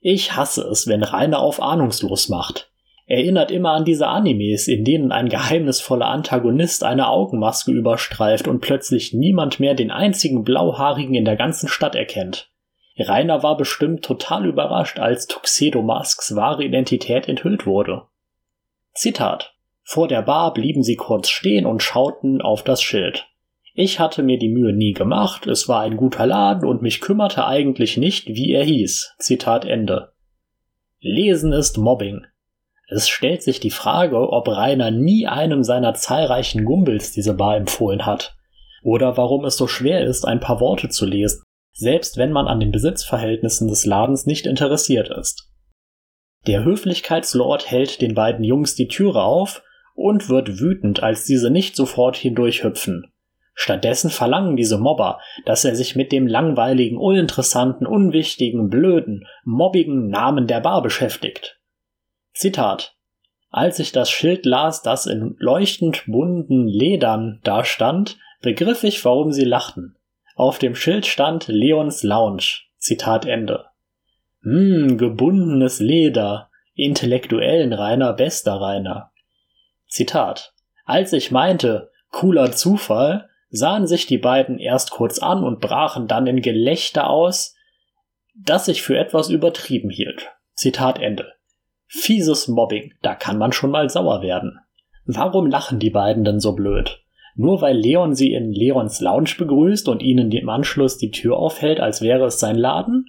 [0.00, 2.70] Ich hasse es, wenn Rainer auf ahnungslos macht
[3.06, 9.14] erinnert immer an diese Animes, in denen ein geheimnisvoller Antagonist eine Augenmaske überstreift und plötzlich
[9.14, 12.50] niemand mehr den einzigen Blauhaarigen in der ganzen Stadt erkennt.
[12.98, 18.02] Rainer war bestimmt total überrascht, als Tuxedo Masks wahre Identität enthüllt wurde.
[18.94, 19.54] Zitat.
[19.82, 23.28] Vor der Bar blieben sie kurz stehen und schauten auf das Schild.
[23.74, 27.46] Ich hatte mir die Mühe nie gemacht, es war ein guter Laden und mich kümmerte
[27.46, 29.14] eigentlich nicht, wie er hieß.
[29.18, 30.12] Zitat Ende.
[30.98, 32.24] Lesen ist Mobbing.
[32.88, 38.06] Es stellt sich die Frage, ob Rainer nie einem seiner zahlreichen Gumbels diese Bar empfohlen
[38.06, 38.34] hat.
[38.82, 41.42] oder warum es so schwer ist, ein paar Worte zu lesen,
[41.76, 45.50] selbst wenn man an den Besitzverhältnissen des Ladens nicht interessiert ist.
[46.46, 49.62] Der Höflichkeitslord hält den beiden Jungs die Türe auf
[49.94, 53.12] und wird wütend, als diese nicht sofort hindurchhüpfen.
[53.54, 60.46] Stattdessen verlangen diese Mobber, dass er sich mit dem langweiligen, uninteressanten, unwichtigen, blöden, mobbigen Namen
[60.46, 61.58] der Bar beschäftigt.
[62.34, 62.96] Zitat
[63.50, 69.44] Als ich das Schild las, das in leuchtend bunten Ledern dastand, begriff ich, warum sie
[69.44, 69.96] lachten.
[70.36, 72.60] Auf dem Schild stand Leons Lounge.
[72.76, 73.64] Zitat Ende.
[74.42, 79.12] Hm, gebundenes Leder, intellektuellen Rainer, bester Rainer.
[79.88, 80.52] Zitat.
[80.84, 86.26] Als ich meinte, cooler Zufall, sahen sich die beiden erst kurz an und brachen dann
[86.26, 87.56] in Gelächter aus,
[88.34, 90.28] das ich für etwas übertrieben hielt.
[90.52, 91.32] Zitat Ende.
[91.86, 94.60] Fieses Mobbing, da kann man schon mal sauer werden.
[95.06, 97.00] Warum lachen die beiden denn so blöd?
[97.36, 101.80] Nur weil Leon sie in Leons Lounge begrüßt und ihnen im Anschluss die Tür aufhält,
[101.80, 103.06] als wäre es sein Laden?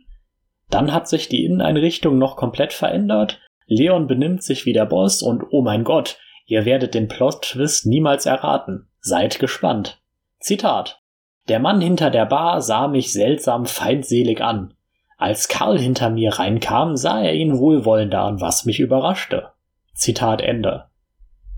[0.70, 5.44] Dann hat sich die Inneneinrichtung noch komplett verändert, Leon benimmt sich wie der Boss und
[5.52, 8.88] oh mein Gott, ihr werdet den Plot-Twist niemals erraten.
[9.00, 10.02] Seid gespannt.
[10.40, 11.02] Zitat.
[11.50, 14.74] Der Mann hinter der Bar sah mich seltsam feindselig an.
[15.18, 19.50] Als Karl hinter mir reinkam, sah er ihn wohlwollender an, was mich überraschte.
[19.94, 20.86] Zitat Ende.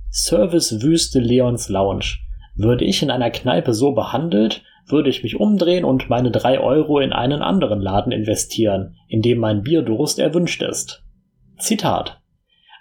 [0.10, 2.17] Servicewüste Leons Lounge.
[2.55, 6.99] Würde ich in einer Kneipe so behandelt, würde ich mich umdrehen und meine drei Euro
[6.99, 11.03] in einen anderen Laden investieren, in dem mein Bierdurst erwünscht ist.
[11.57, 12.21] Zitat.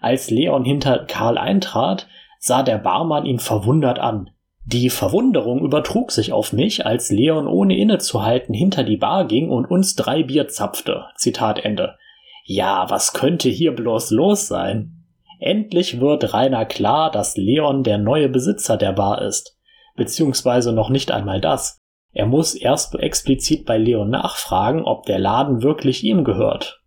[0.00, 2.06] Als Leon hinter Karl eintrat,
[2.38, 4.30] sah der Barmann ihn verwundert an.
[4.64, 9.70] Die Verwunderung übertrug sich auf mich, als Leon ohne innezuhalten hinter die Bar ging und
[9.70, 11.06] uns drei Bier zapfte.
[11.16, 11.96] Zitat Ende.
[12.44, 15.04] Ja, was könnte hier bloß los sein?
[15.40, 19.57] Endlich wird Rainer klar, dass Leon der neue Besitzer der Bar ist.
[19.98, 21.80] Beziehungsweise noch nicht einmal das.
[22.12, 26.80] Er muss erst explizit bei Leon nachfragen, ob der Laden wirklich ihm gehört.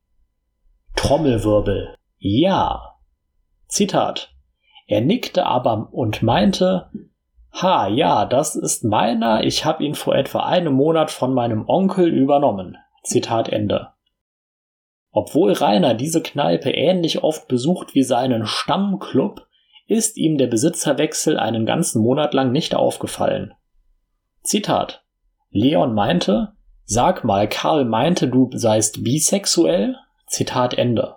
[0.95, 1.93] Trommelwirbel.
[2.19, 2.95] Ja.
[3.67, 4.33] Zitat.
[4.87, 6.89] Er nickte aber und meinte,
[7.53, 12.07] Ha, ja, das ist meiner, ich hab ihn vor etwa einem Monat von meinem Onkel
[12.07, 12.77] übernommen.
[13.03, 13.89] Zitat Ende.
[15.11, 19.45] Obwohl Rainer diese Kneipe ähnlich oft besucht wie seinen Stammclub,
[19.91, 23.53] ist ihm der Besitzerwechsel einen ganzen Monat lang nicht aufgefallen.
[24.41, 25.03] Zitat.
[25.49, 26.53] Leon meinte,
[26.85, 29.97] sag mal, Karl meinte, du seist bisexuell?
[30.27, 31.15] Zitat Ende.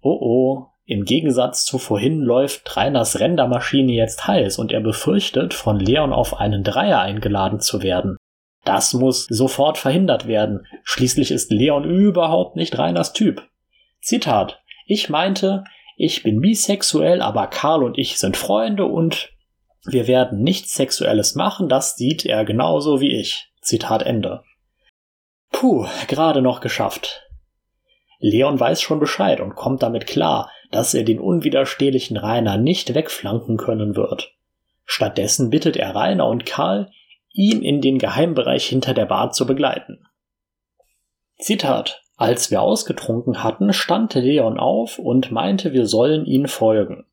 [0.00, 5.80] Oh oh, im Gegensatz zu vorhin läuft Reiners Rendermaschine jetzt heiß und er befürchtet, von
[5.80, 8.16] Leon auf einen Dreier eingeladen zu werden.
[8.64, 10.68] Das muss sofort verhindert werden.
[10.84, 13.42] Schließlich ist Leon überhaupt nicht Reiners Typ.
[14.00, 14.62] Zitat.
[14.86, 15.64] Ich meinte,
[15.96, 19.32] ich bin bisexuell, aber Karl und ich sind Freunde und
[19.86, 23.50] wir werden nichts Sexuelles machen, das sieht er genauso wie ich.
[23.62, 24.42] Zitat Ende.
[25.50, 27.22] Puh, gerade noch geschafft.
[28.18, 33.56] Leon weiß schon Bescheid und kommt damit klar, dass er den unwiderstehlichen Rainer nicht wegflanken
[33.56, 34.34] können wird.
[34.84, 36.90] Stattdessen bittet er Rainer und Karl,
[37.32, 40.06] ihn in den Geheimbereich hinter der Bar zu begleiten.
[41.38, 47.04] Zitat Als wir ausgetrunken hatten, stand Leon auf und meinte, wir sollen ihn folgen.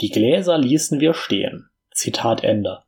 [0.00, 1.68] Die Gläser ließen wir stehen.
[1.90, 2.80] Zitat Ende.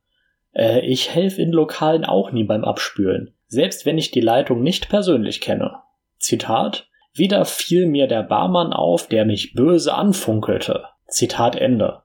[0.52, 4.88] Äh, ich helfe in Lokalen auch nie beim Abspülen, selbst wenn ich die Leitung nicht
[4.88, 5.80] persönlich kenne.
[6.18, 10.84] Zitat wieder fiel mir der Barmann auf, der mich böse anfunkelte.
[11.06, 12.02] Zitat Ende.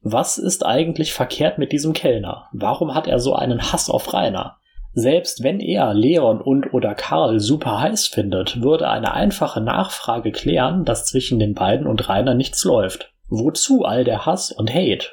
[0.00, 2.48] Was ist eigentlich verkehrt mit diesem Kellner?
[2.52, 4.58] Warum hat er so einen Hass auf Rainer?
[4.94, 10.84] Selbst wenn er Leon und oder Karl super heiß findet, würde eine einfache Nachfrage klären,
[10.84, 13.12] dass zwischen den beiden und Rainer nichts läuft.
[13.28, 15.08] Wozu all der Hass und Hate?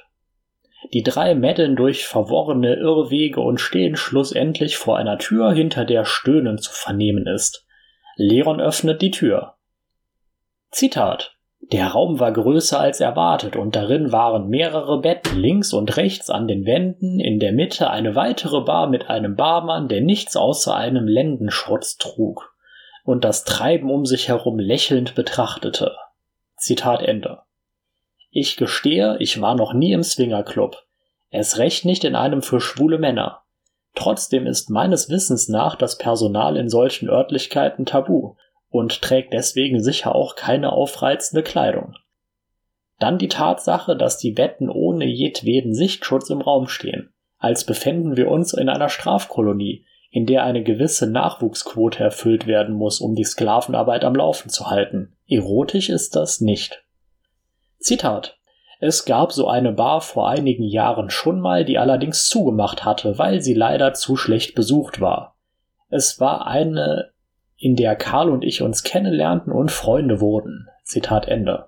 [0.94, 6.58] Die drei meddeln durch verworrene Irrwege und stehen schlussendlich vor einer Tür, hinter der Stöhnen
[6.58, 7.66] zu vernehmen ist.
[8.16, 9.56] Leon öffnet die Tür.
[10.72, 11.39] Zitat
[11.72, 16.48] Der Raum war größer als erwartet und darin waren mehrere Betten links und rechts an
[16.48, 21.08] den Wänden, in der Mitte eine weitere Bar mit einem Barmann, der nichts außer einem
[21.08, 22.56] Lendenschurz trug
[23.04, 25.96] und das Treiben um sich herum lächelnd betrachtete.
[26.58, 27.40] Zitat Ende.
[28.32, 30.84] Ich gestehe, ich war noch nie im Swingerclub.
[31.30, 33.42] Es recht nicht in einem für schwule Männer.
[33.96, 38.36] Trotzdem ist meines Wissens nach das Personal in solchen Örtlichkeiten tabu
[38.70, 41.96] und trägt deswegen sicher auch keine aufreizende Kleidung.
[43.00, 48.30] Dann die Tatsache, dass die Betten ohne jedweden Sichtschutz im Raum stehen, als befänden wir
[48.30, 54.04] uns in einer Strafkolonie, in der eine gewisse Nachwuchsquote erfüllt werden muss, um die Sklavenarbeit
[54.04, 55.16] am Laufen zu halten.
[55.28, 56.84] Erotisch ist das nicht.
[57.80, 58.38] Zitat
[58.80, 63.42] Es gab so eine Bar vor einigen Jahren schon mal, die allerdings zugemacht hatte, weil
[63.42, 65.38] sie leider zu schlecht besucht war.
[65.90, 67.12] Es war eine,
[67.60, 70.68] in der Karl und ich uns kennenlernten und Freunde wurden.
[70.84, 71.68] Zitat Ende.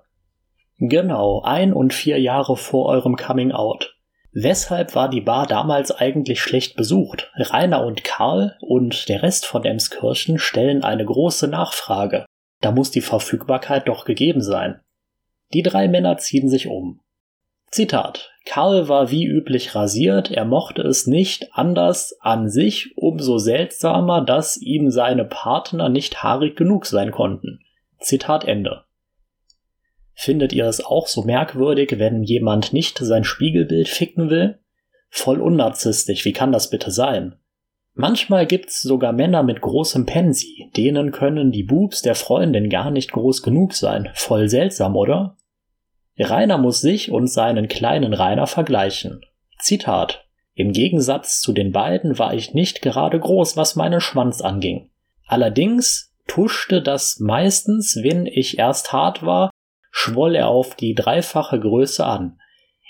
[0.78, 3.94] Genau, ein und vier Jahre vor eurem Coming Out.
[4.32, 7.30] Weshalb war die Bar damals eigentlich schlecht besucht?
[7.36, 12.24] Rainer und Karl und der Rest von Emskirchen stellen eine große Nachfrage.
[12.62, 14.80] Da muss die Verfügbarkeit doch gegeben sein.
[15.52, 17.00] Die drei Männer ziehen sich um.
[17.72, 18.30] Zitat.
[18.44, 24.58] Karl war wie üblich rasiert, er mochte es nicht anders an sich, umso seltsamer, dass
[24.58, 27.60] ihm seine Partner nicht haarig genug sein konnten.
[27.98, 28.84] Zitat Ende.
[30.12, 34.58] Findet ihr es auch so merkwürdig, wenn jemand nicht sein Spiegelbild ficken will?
[35.08, 37.36] Voll unnarzistisch, wie kann das bitte sein?
[37.94, 43.12] Manchmal gibt's sogar Männer mit großem Pensi, denen können die Boobs der Freundin gar nicht
[43.12, 44.10] groß genug sein.
[44.12, 45.38] Voll seltsam, oder?
[46.18, 49.24] Rainer muss sich und seinen kleinen Rainer vergleichen.
[49.58, 50.26] Zitat.
[50.54, 54.90] Im Gegensatz zu den beiden war ich nicht gerade groß, was meinen Schwanz anging.
[55.26, 59.50] Allerdings tuschte das meistens, wenn ich erst hart war,
[59.90, 62.38] schwoll er auf die dreifache Größe an.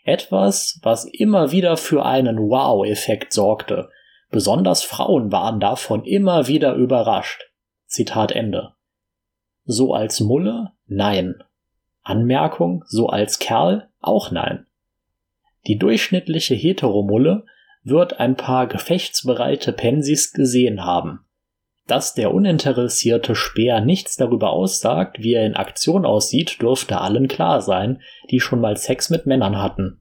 [0.04, 3.90] Etwas, was immer wieder für einen Wow-Effekt sorgte.
[4.30, 7.44] Besonders Frauen waren davon immer wieder überrascht.
[7.86, 8.72] Zitat Ende.
[9.64, 10.72] So als Mulle?
[10.86, 11.36] Nein.
[12.02, 14.66] Anmerkung, so als Kerl auch nein.
[15.66, 17.44] Die durchschnittliche Heteromulle
[17.84, 21.20] wird ein paar gefechtsbereite Pensis gesehen haben.
[21.86, 27.60] Dass der uninteressierte Speer nichts darüber aussagt, wie er in Aktion aussieht, dürfte allen klar
[27.60, 28.00] sein,
[28.30, 30.00] die schon mal Sex mit Männern hatten.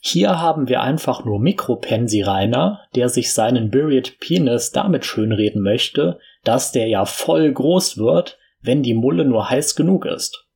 [0.00, 6.20] Hier haben wir einfach nur Mikropensi Rainer, der sich seinen Buried Penis damit schönreden möchte,
[6.44, 10.47] dass der ja voll groß wird, wenn die Mulle nur heiß genug ist.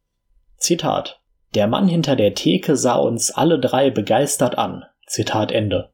[0.63, 1.21] Zitat.
[1.57, 4.85] Der Mann hinter der Theke sah uns alle drei begeistert an.
[5.09, 5.91] Zitat Ende.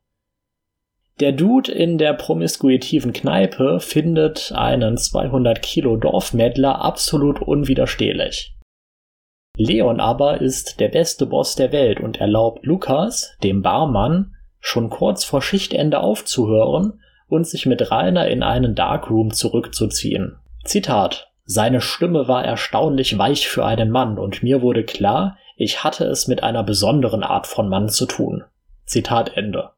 [1.21, 8.55] Der Dude in der promiskuitiven Kneipe findet einen 200 Kilo Dorfmädler absolut unwiderstehlich.
[9.57, 15.25] Leon aber ist der beste Boss der Welt und erlaubt Lukas, dem Barmann, schon kurz
[15.25, 20.37] vor Schichtende aufzuhören und sich mit Rainer in einen Darkroom zurückzuziehen.
[20.65, 26.05] Zitat seine Stimme war erstaunlich weich für einen Mann, und mir wurde klar, ich hatte
[26.05, 28.45] es mit einer besonderen Art von Mann zu tun.
[28.85, 29.71] Zitat Ende.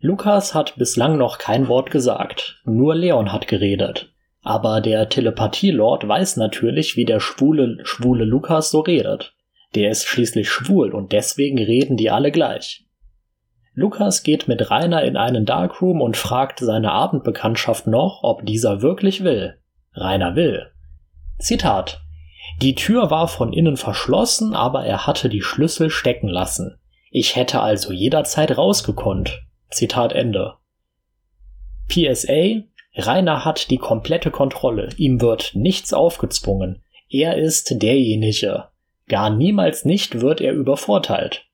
[0.00, 4.12] Lukas hat bislang noch kein Wort gesagt, nur Leon hat geredet.
[4.42, 9.32] Aber der Telepathie-Lord weiß natürlich, wie der schwule, schwule Lukas so redet.
[9.74, 12.84] Der ist schließlich schwul und deswegen reden die alle gleich.
[13.72, 19.24] Lukas geht mit Rainer in einen Darkroom und fragt seine Abendbekanntschaft noch, ob dieser wirklich
[19.24, 19.56] will.
[19.96, 20.70] Rainer Will.
[21.38, 22.02] Zitat.
[22.60, 26.78] Die Tür war von innen verschlossen, aber er hatte die Schlüssel stecken lassen.
[27.10, 29.42] Ich hätte also jederzeit rausgekonnt.
[29.70, 30.54] Zitat Ende.
[31.88, 32.62] PSA
[32.94, 36.82] Rainer hat die komplette Kontrolle, ihm wird nichts aufgezwungen.
[37.08, 38.68] Er ist derjenige.
[39.08, 41.46] Gar niemals nicht wird er übervorteilt.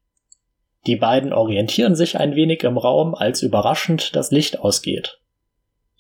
[0.87, 5.21] Die beiden orientieren sich ein wenig im Raum, als überraschend das Licht ausgeht.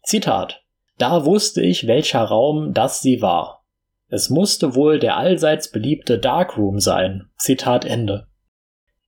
[0.03, 0.62] Zitat
[0.99, 3.65] da wusste ich, welcher Raum das sie war.
[4.09, 7.31] Es musste wohl der allseits beliebte Darkroom sein.
[7.39, 8.27] Zitat Ende.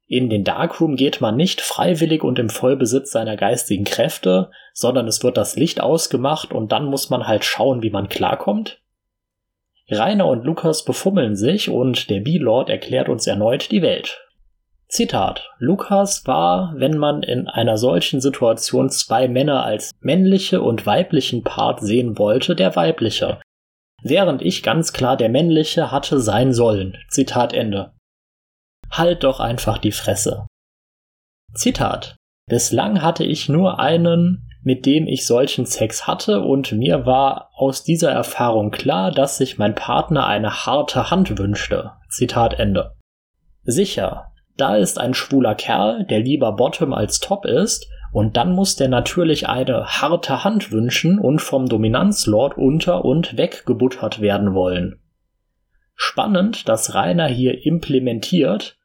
[0.06, 5.22] In den Darkroom geht man nicht freiwillig und im Vollbesitz seiner geistigen Kräfte, sondern es
[5.22, 8.80] wird das Licht ausgemacht und dann muss man halt schauen, wie man klarkommt.
[9.90, 14.23] Rainer und Lukas befummeln sich und der B-Lord erklärt uns erneut die Welt.
[14.94, 15.50] Zitat.
[15.58, 21.80] Lukas war, wenn man in einer solchen Situation zwei Männer als männliche und weiblichen Part
[21.80, 23.40] sehen wollte, der weibliche.
[24.04, 26.96] Während ich ganz klar der männliche hatte sein sollen.
[27.08, 27.92] Zitat Ende.
[28.88, 30.46] Halt doch einfach die Fresse.
[31.54, 32.14] Zitat.
[32.48, 37.82] Bislang hatte ich nur einen, mit dem ich solchen Sex hatte, und mir war aus
[37.82, 41.94] dieser Erfahrung klar, dass sich mein Partner eine harte Hand wünschte.
[42.10, 42.94] Zitat Ende.
[43.64, 48.76] Sicher, da ist ein schwuler Kerl, der lieber Bottom als Top ist, und dann muss
[48.76, 55.00] der natürlich eine harte Hand wünschen und vom Dominanzlord unter und weggebuttert werden wollen.
[55.96, 58.78] Spannend, dass Rainer hier implementiert,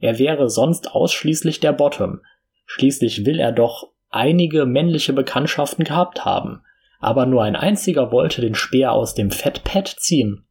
[0.00, 2.22] er wäre sonst ausschließlich der Bottom.
[2.66, 6.62] Schließlich will er doch einige männliche Bekanntschaften gehabt haben,
[6.98, 10.44] aber nur ein einziger wollte den Speer aus dem Fettpad ziehen.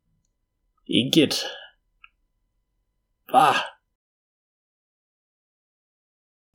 [0.85, 1.49] Igitt.
[3.29, 3.55] Ah,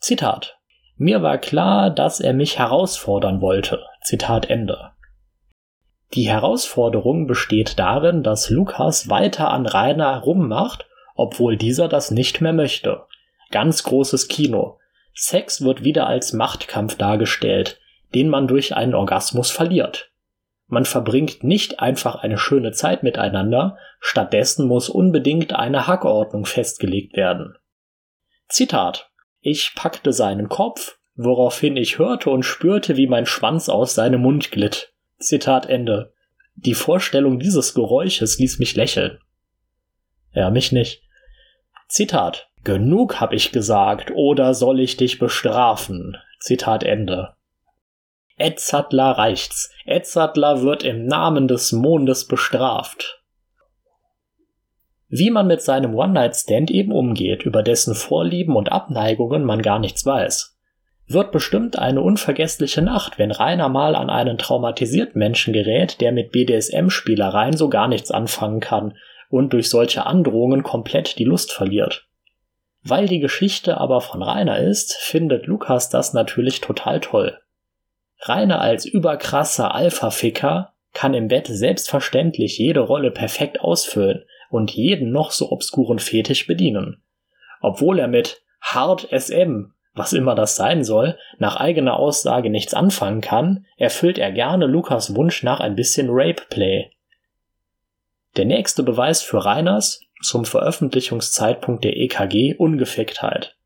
[0.06, 0.56] Zitat.
[0.96, 3.82] Mir war klar, dass er mich herausfordern wollte.
[4.02, 4.92] Zitat Ende.
[6.14, 10.86] Die Herausforderung besteht darin, dass Lukas weiter an Rainer rummacht,
[11.16, 13.02] obwohl dieser das nicht mehr möchte.
[13.50, 14.78] Ganz großes Kino.
[15.12, 17.80] Sex wird wieder als Machtkampf dargestellt,
[18.14, 20.12] den man durch einen Orgasmus verliert.
[20.68, 27.58] Man verbringt nicht einfach eine schöne Zeit miteinander, stattdessen muss unbedingt eine Hackordnung festgelegt werden.
[28.46, 29.10] Zitat
[29.48, 34.50] Ich packte seinen Kopf, woraufhin ich hörte und spürte, wie mein Schwanz aus seinem Mund
[34.50, 34.92] glitt.
[35.20, 36.12] Zitat Ende.
[36.56, 39.20] Die Vorstellung dieses Geräusches ließ mich lächeln.
[40.32, 41.04] Ja, mich nicht.
[41.86, 42.48] Zitat.
[42.64, 46.16] Genug hab ich gesagt, oder soll ich dich bestrafen?
[46.40, 47.36] Zitat Ende.
[48.38, 49.70] Edzardler reicht's.
[49.84, 53.15] Edzardler wird im Namen des Mondes bestraft.
[55.08, 60.04] Wie man mit seinem One-Night-Stand eben umgeht, über dessen Vorlieben und Abneigungen man gar nichts
[60.04, 60.56] weiß.
[61.08, 66.32] Wird bestimmt eine unvergessliche Nacht, wenn Rainer mal an einen traumatisierten Menschen gerät, der mit
[66.32, 68.96] BDSM-Spielereien so gar nichts anfangen kann
[69.30, 72.08] und durch solche Androhungen komplett die Lust verliert.
[72.82, 77.38] Weil die Geschichte aber von Rainer ist, findet Lukas das natürlich total toll.
[78.22, 85.30] Rainer als überkrasser Alpha-Ficker kann im Bett selbstverständlich jede Rolle perfekt ausfüllen und jeden noch
[85.30, 87.02] so obskuren Fetisch bedienen.
[87.60, 93.20] Obwohl er mit Hard SM, was immer das sein soll, nach eigener Aussage nichts anfangen
[93.20, 96.90] kann, erfüllt er gerne Lukas Wunsch nach ein bisschen Rape-Play.
[98.36, 103.56] Der nächste Beweis für Reiners, zum Veröffentlichungszeitpunkt der EKG, Ungeficktheit.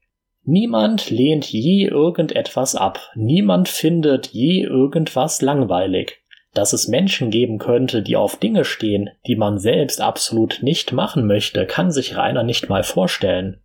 [0.44, 6.19] Niemand lehnt je irgendetwas ab, niemand findet je irgendwas langweilig.
[6.52, 11.26] Dass es Menschen geben könnte, die auf Dinge stehen, die man selbst absolut nicht machen
[11.26, 13.60] möchte, kann sich Rainer nicht mal vorstellen.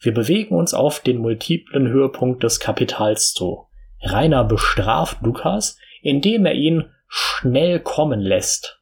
[0.00, 3.66] Wir bewegen uns auf den multiplen Höhepunkt des Kapitals zu.
[4.00, 8.80] Rainer bestraft Lukas, indem er ihn schnell kommen lässt.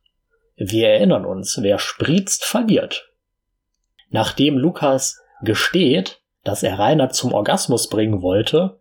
[0.56, 3.10] Wir erinnern uns, wer spritzt, verliert.
[4.08, 8.78] Nachdem Lukas gesteht, dass er Rainer zum Orgasmus bringen wollte,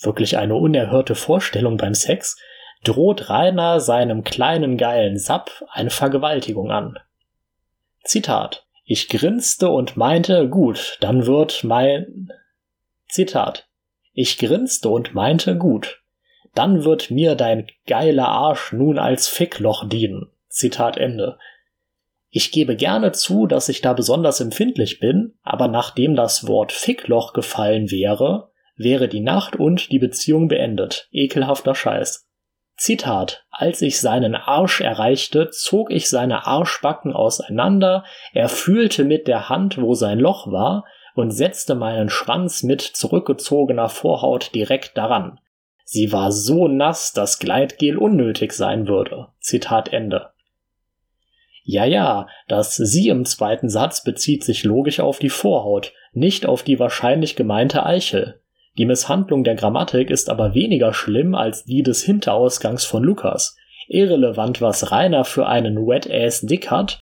[0.00, 2.36] wirklich eine unerhörte Vorstellung beim Sex,
[2.84, 6.98] droht Rainer seinem kleinen geilen Sapp eine Vergewaltigung an.
[8.04, 8.66] Zitat.
[8.84, 12.30] Ich grinste und meinte, gut, dann wird mein
[13.08, 13.68] Zitat.
[14.12, 16.02] Ich grinste und meinte, gut,
[16.54, 20.30] dann wird mir dein geiler Arsch nun als Fickloch dienen.
[20.48, 21.38] Zitat Ende.
[22.30, 27.32] Ich gebe gerne zu, dass ich da besonders empfindlich bin, aber nachdem das Wort Fickloch
[27.32, 31.08] gefallen wäre, wäre die Nacht und die Beziehung beendet.
[31.10, 32.27] Ekelhafter Scheiß.
[32.78, 33.44] Zitat.
[33.50, 39.80] Als ich seinen Arsch erreichte, zog ich seine Arschbacken auseinander, er fühlte mit der Hand,
[39.80, 45.40] wo sein Loch war, und setzte meinen Schwanz mit zurückgezogener Vorhaut direkt daran.
[45.84, 49.28] Sie war so nass, dass Gleitgel unnötig sein würde.
[49.40, 50.30] Zitat Ende.
[51.64, 56.62] Ja, ja, das Sie im zweiten Satz bezieht sich logisch auf die Vorhaut, nicht auf
[56.62, 58.40] die wahrscheinlich gemeinte Eichel.
[58.78, 63.56] Die Misshandlung der Grammatik ist aber weniger schlimm als die des Hinterausgangs von Lukas.
[63.88, 67.00] Irrelevant, was Rainer für einen Wet-Ass-Dick hat,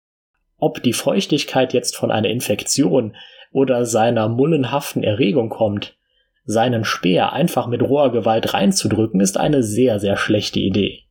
[0.59, 3.17] ob die Feuchtigkeit jetzt von einer Infektion
[3.53, 5.97] oder seiner mullenhaften Erregung kommt,
[6.45, 11.05] seinen Speer einfach mit roher Gewalt reinzudrücken, ist eine sehr, sehr schlechte Idee.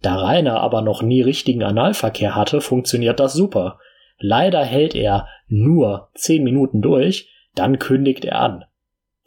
[0.00, 3.78] Da Rainer aber noch nie richtigen Analverkehr hatte, funktioniert das super.
[4.18, 8.64] Leider hält er nur zehn Minuten durch, dann kündigt er an.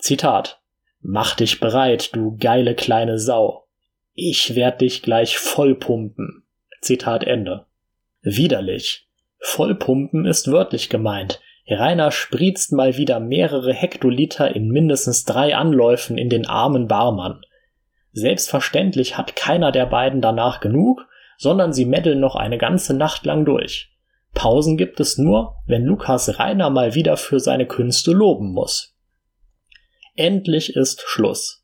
[0.05, 0.61] Zitat.
[1.01, 3.65] Mach dich bereit, du geile kleine Sau.
[4.13, 6.43] Ich werd dich gleich vollpumpen.
[6.79, 7.65] Zitat Ende.
[8.21, 9.09] Widerlich.
[9.39, 11.41] Vollpumpen ist wörtlich gemeint.
[11.67, 17.41] Rainer spritzt mal wieder mehrere Hektoliter in mindestens drei Anläufen in den armen Barmann.
[18.11, 21.07] Selbstverständlich hat keiner der beiden danach genug,
[21.39, 23.91] sondern sie meddeln noch eine ganze Nacht lang durch.
[24.35, 28.94] Pausen gibt es nur, wenn Lukas Rainer mal wieder für seine Künste loben muss.
[30.17, 31.61] Endlich ist Schluss.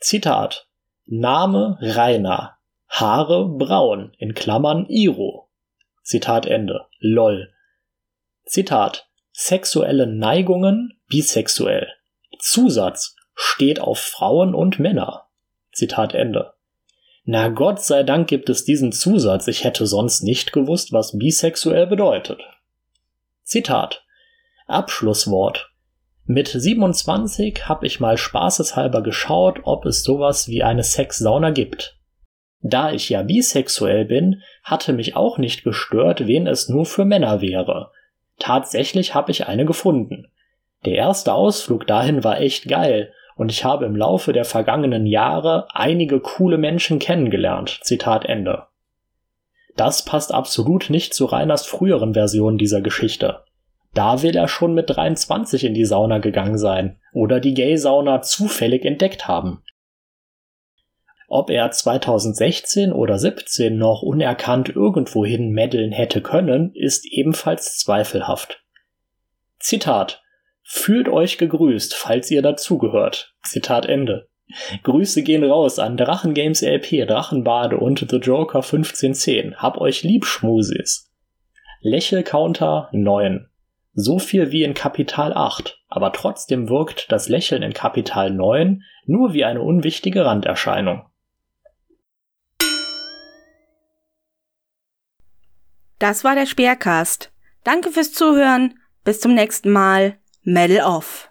[0.00, 0.68] Zitat
[1.06, 5.48] Name Rainer, Haare braun, in Klammern Iro.
[6.04, 6.86] Zitat Ende.
[7.00, 7.52] LOL.
[8.44, 11.88] Zitat Sexuelle Neigungen bisexuell.
[12.38, 15.26] Zusatz steht auf Frauen und Männer.
[15.72, 16.52] Zitat Ende.
[17.24, 21.88] Na Gott sei Dank gibt es diesen Zusatz, ich hätte sonst nicht gewusst, was bisexuell
[21.88, 22.40] bedeutet.
[23.42, 24.04] Zitat.
[24.68, 25.71] Abschlusswort.
[26.24, 31.98] Mit 27 hab ich mal spaßeshalber geschaut, ob es sowas wie eine Sexsauna gibt.
[32.60, 37.40] Da ich ja bisexuell bin, hatte mich auch nicht gestört, wen es nur für Männer
[37.40, 37.90] wäre.
[38.38, 40.28] Tatsächlich hab ich eine gefunden.
[40.84, 45.66] Der erste Ausflug dahin war echt geil und ich habe im Laufe der vergangenen Jahre
[45.74, 47.80] einige coole Menschen kennengelernt.
[47.82, 48.66] Zitat Ende.
[49.76, 53.42] Das passt absolut nicht zu Reiners früheren Version dieser Geschichte.
[53.94, 58.84] Da will er schon mit 23 in die Sauna gegangen sein oder die Gay-Sauna zufällig
[58.84, 59.62] entdeckt haben.
[61.28, 68.62] Ob er 2016 oder 17 noch unerkannt irgendwohin meddeln hätte können, ist ebenfalls zweifelhaft.
[69.58, 70.22] Zitat
[70.62, 73.34] Fühlt euch gegrüßt, falls ihr dazugehört.
[73.42, 74.28] Zitat Ende.
[74.82, 79.56] Grüße gehen raus an Drachengames LP, Drachenbade und The Joker 1510.
[79.56, 81.10] Hab euch lieb, Schmusis.
[81.80, 83.48] Lächelcounter 9.
[83.94, 89.34] So viel wie in Kapital 8, aber trotzdem wirkt das Lächeln in Kapital 9 nur
[89.34, 91.06] wie eine unwichtige Randerscheinung.
[95.98, 97.30] Das war der Speercast.
[97.62, 98.74] Danke fürs Zuhören.
[99.04, 100.18] Bis zum nächsten Mal.
[100.42, 101.30] Medal off.